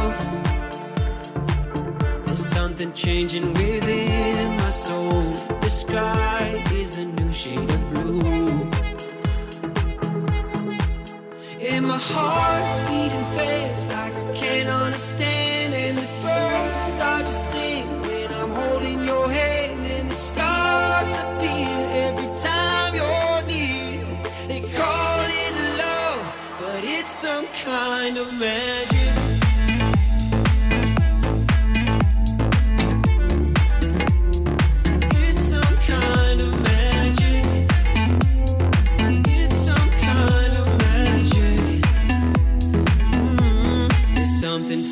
[2.26, 5.24] There's something changing within my soul.
[5.62, 8.70] The sky is a new shade of blue.
[11.72, 15.74] And my heart's beating fast I can't understand.
[15.74, 17.34] And the birds start to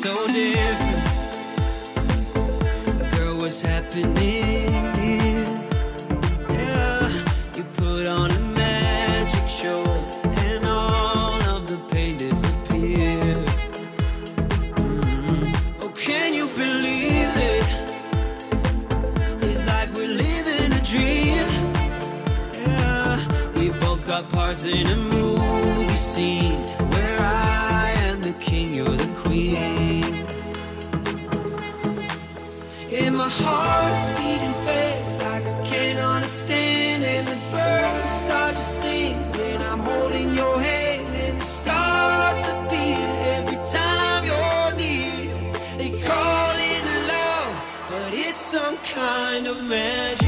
[0.02, 1.04] so different.
[3.12, 4.59] Girl, what's happening
[24.50, 26.60] both in a movie scene
[26.92, 30.26] where I am the king, you're the queen.
[33.00, 37.04] And my heart's beating fast like I can't understand.
[37.04, 41.06] And the birds start to sing when I'm holding your hand.
[41.26, 43.06] And the stars appear
[43.36, 45.30] every time you're near.
[45.78, 47.54] They call it love,
[47.88, 50.19] but it's some kind of magic.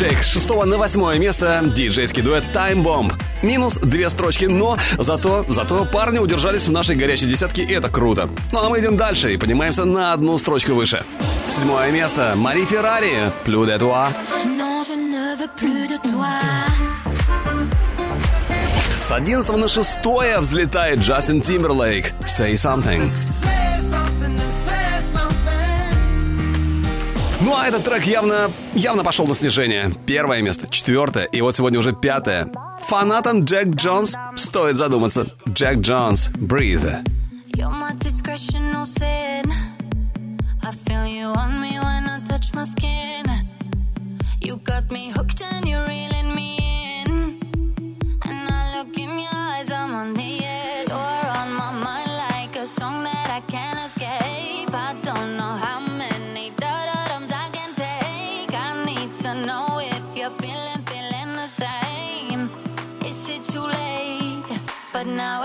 [0.00, 3.12] диджеек с 6 на 8 место диджейский дуэт Time Bomb.
[3.42, 8.30] Минус две строчки, но зато, зато парни удержались в нашей горячей десятке, и это круто.
[8.50, 11.04] Ну а мы идем дальше и поднимаемся на одну строчку выше.
[11.48, 12.32] Седьмое место.
[12.34, 13.30] Мари Феррари.
[13.44, 14.08] Плю де туа.
[19.02, 19.98] С 11 на 6
[20.38, 22.10] взлетает Джастин Тимберлейк.
[22.26, 23.10] Say something.
[27.60, 29.92] Но этот трек явно, явно пошел на снижение.
[30.06, 32.50] Первое место, четвертое, и вот сегодня уже пятое.
[32.88, 35.26] Фанатам Джек Джонс стоит задуматься.
[35.46, 37.04] Джек Джонс, Breathe.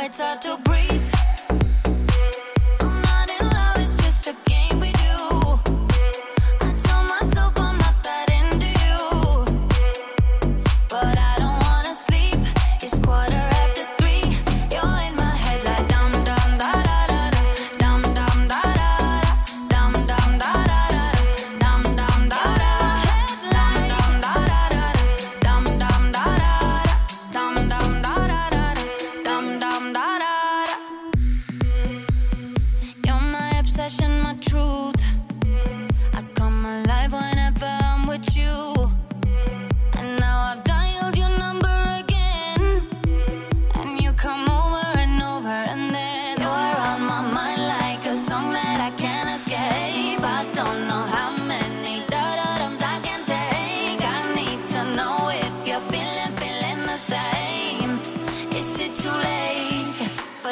[0.06, 0.55] it's hard to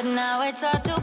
[0.04, 1.03] but now it's hard to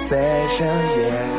[0.00, 1.29] obsession, yeah.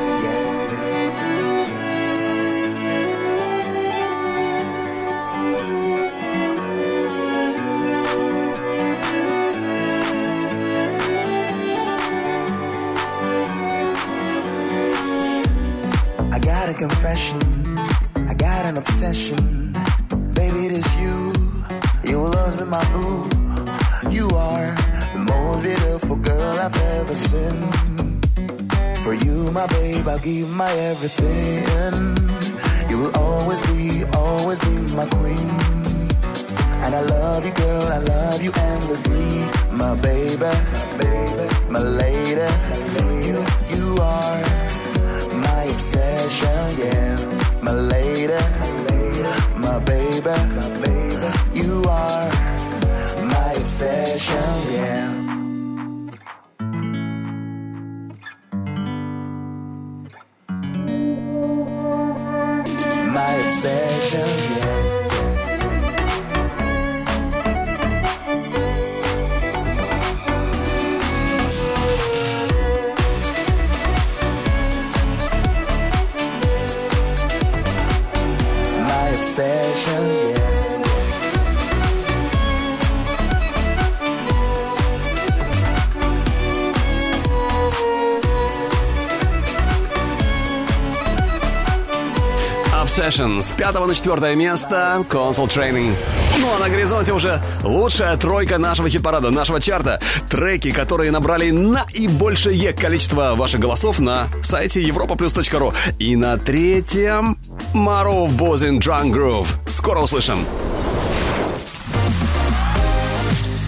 [93.61, 95.93] пятого на четвертое место Console Training.
[96.39, 100.01] Ну а на горизонте уже лучшая тройка нашего хит-парада, нашего чарта.
[100.27, 105.75] Треки, которые набрали наибольшее количество ваших голосов на сайте europaplus.ru.
[105.99, 107.37] И на третьем
[107.75, 109.47] Maroon Бозин Drunk Groove.
[109.67, 110.39] Скоро услышим.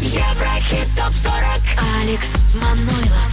[0.02, 1.36] Еврохит топ 40
[2.02, 3.32] Алекс Манойлов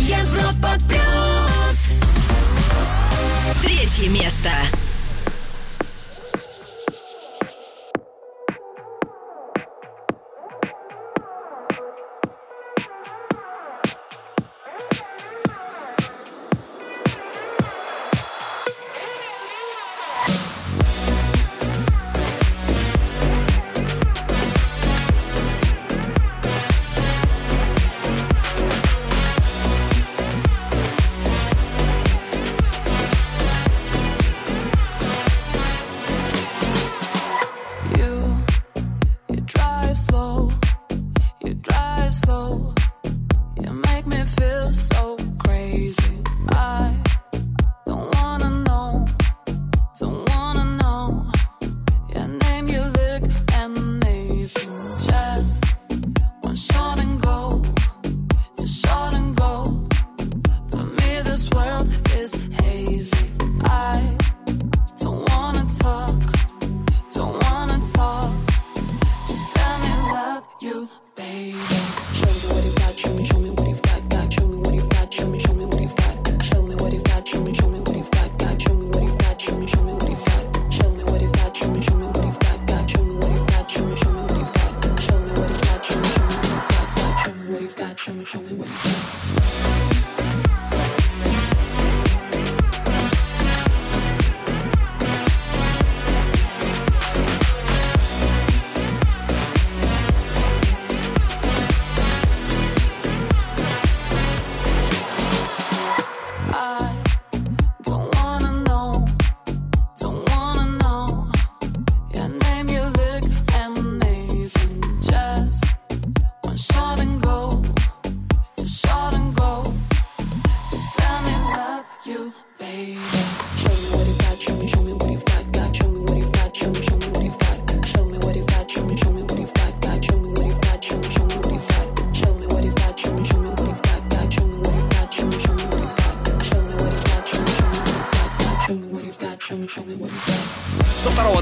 [0.00, 1.94] Европа плюс
[3.62, 4.50] Третье место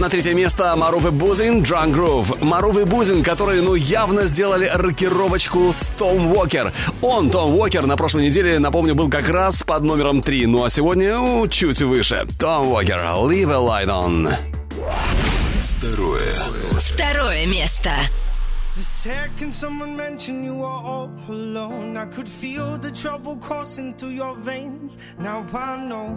[0.02, 2.44] на третье место Маруф и Бузин Drunk Groove.
[2.44, 6.72] Маруф и Бузин, которые, ну, явно сделали рокировочку с Том Уокер.
[7.00, 10.70] Он, Том Уокер, на прошлой неделе, напомню, был как раз под номером 3, ну а
[10.70, 12.26] сегодня ну, чуть выше.
[12.36, 14.34] Том Уокер, Leave a Light On.
[15.60, 16.34] Второе.
[16.80, 17.90] Второе место.
[18.74, 24.16] The second someone mentioned you were all alone, I could feel the trouble coursing through
[24.16, 24.96] your veins.
[25.18, 26.16] Now I know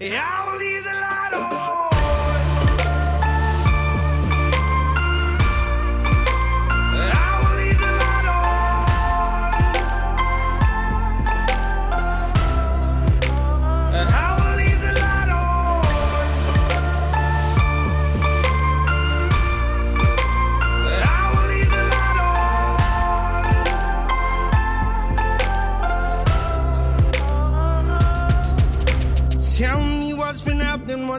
[0.00, 1.89] yeah, I will leave the light on.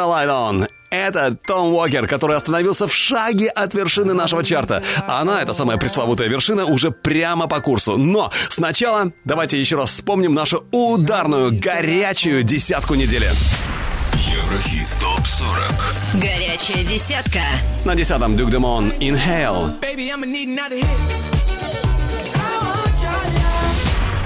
[0.00, 0.68] A light on.
[0.90, 4.82] Это Том Уокер, который остановился в шаге от вершины нашего чарта.
[5.06, 7.96] А она, эта самая пресловутая вершина, уже прямо по курсу.
[7.96, 13.28] Но сначала давайте еще раз вспомним нашу ударную, горячую десятку недели.
[14.14, 17.40] Еврохит ТОП-40 Горячая десятка.
[17.84, 19.78] На десятом Дюк Демон Inhale.
[19.80, 20.10] Baby.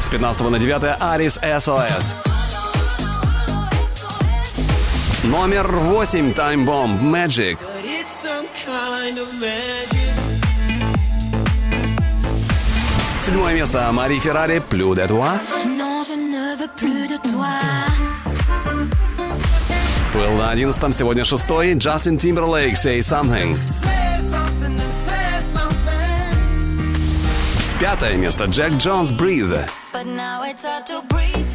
[0.00, 2.33] С 15 на 9 Арис SOS.
[5.24, 7.56] Номер 8 Time Bomb Magic.
[13.20, 15.40] Седьмое место Мари Феррари Плю де Туа.
[20.12, 23.58] Был на одиннадцатом, сегодня шестой Джастин Тимберлейк Say Something.
[27.80, 29.66] Пятое место Джек Джонс Breathe.
[29.94, 31.53] But now it's hard to breathe.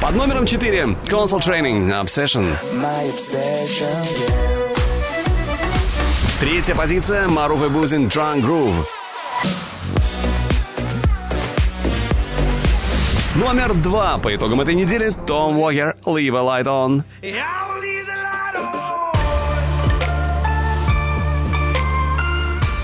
[0.00, 2.46] Под номером 4 Console Training Obsession.
[2.74, 4.06] My obsession,
[6.38, 8.86] Третья позиция Маруф и Бузин Drunk Groove.
[13.34, 17.02] Номер два по итогам этой недели Том Уокер Leave a Light On.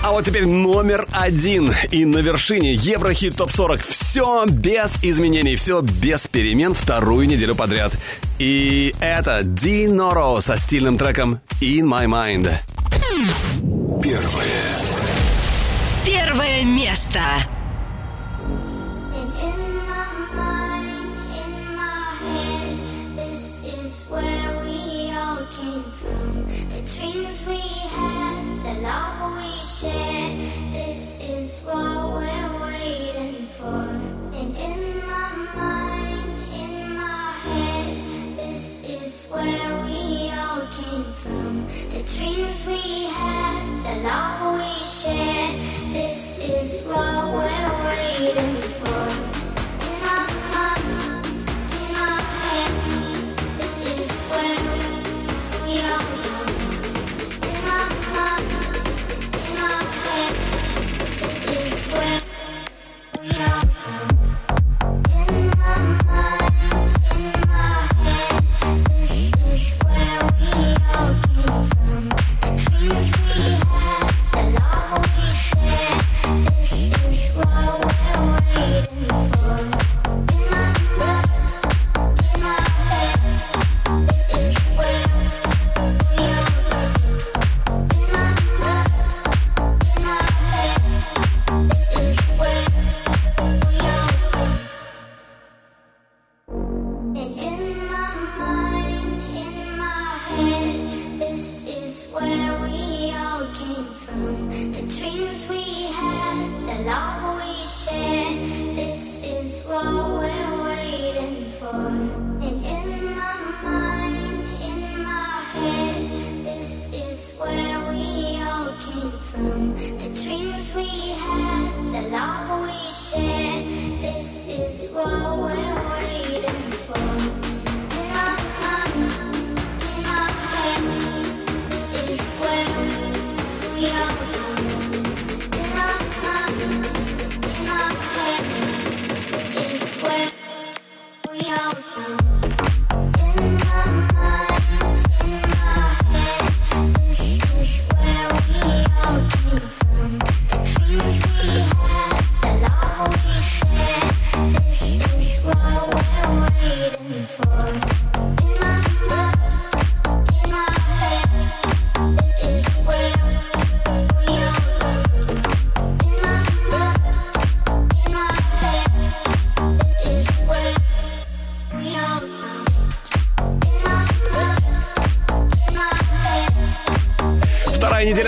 [0.05, 1.73] А вот теперь номер один.
[1.89, 3.81] И на вершине Еврохит ТОП 40.
[3.81, 7.91] Все без изменений, все без перемен вторую неделю подряд.
[8.37, 12.51] И это Ди Норо со стильным треком In My Mind.
[14.03, 14.45] Первое.
[16.05, 17.21] Первое место.
[28.81, 30.35] love we share.
[30.71, 33.89] This is what we're waiting for.
[34.35, 41.65] And in my mind, in my head, this is where we all came from.
[41.93, 45.51] The dreams we had, the love we share.
[45.93, 48.64] This is what we're waiting for.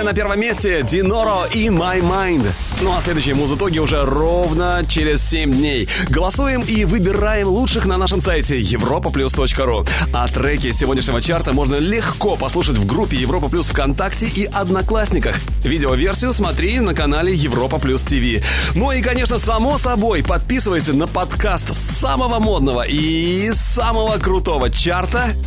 [0.08, 2.46] На первом месте Диноро in My Mind.
[2.82, 5.90] Ну а следующие музытоги уже ровно через 7 дней.
[6.08, 9.86] Голосуем и выбираем лучших на нашем сайте europaplus.ru.
[10.14, 15.36] А треки сегодняшнего чарта можно легко послушать в группе Европа Плюс ВКонтакте и Одноклассниках.
[15.64, 18.46] Видеоверсию смотри на канале Европа Плюс ТВ.
[18.76, 25.36] Ну и, конечно, само собой, подписывайся на подкаст самого модного и самого крутого чарта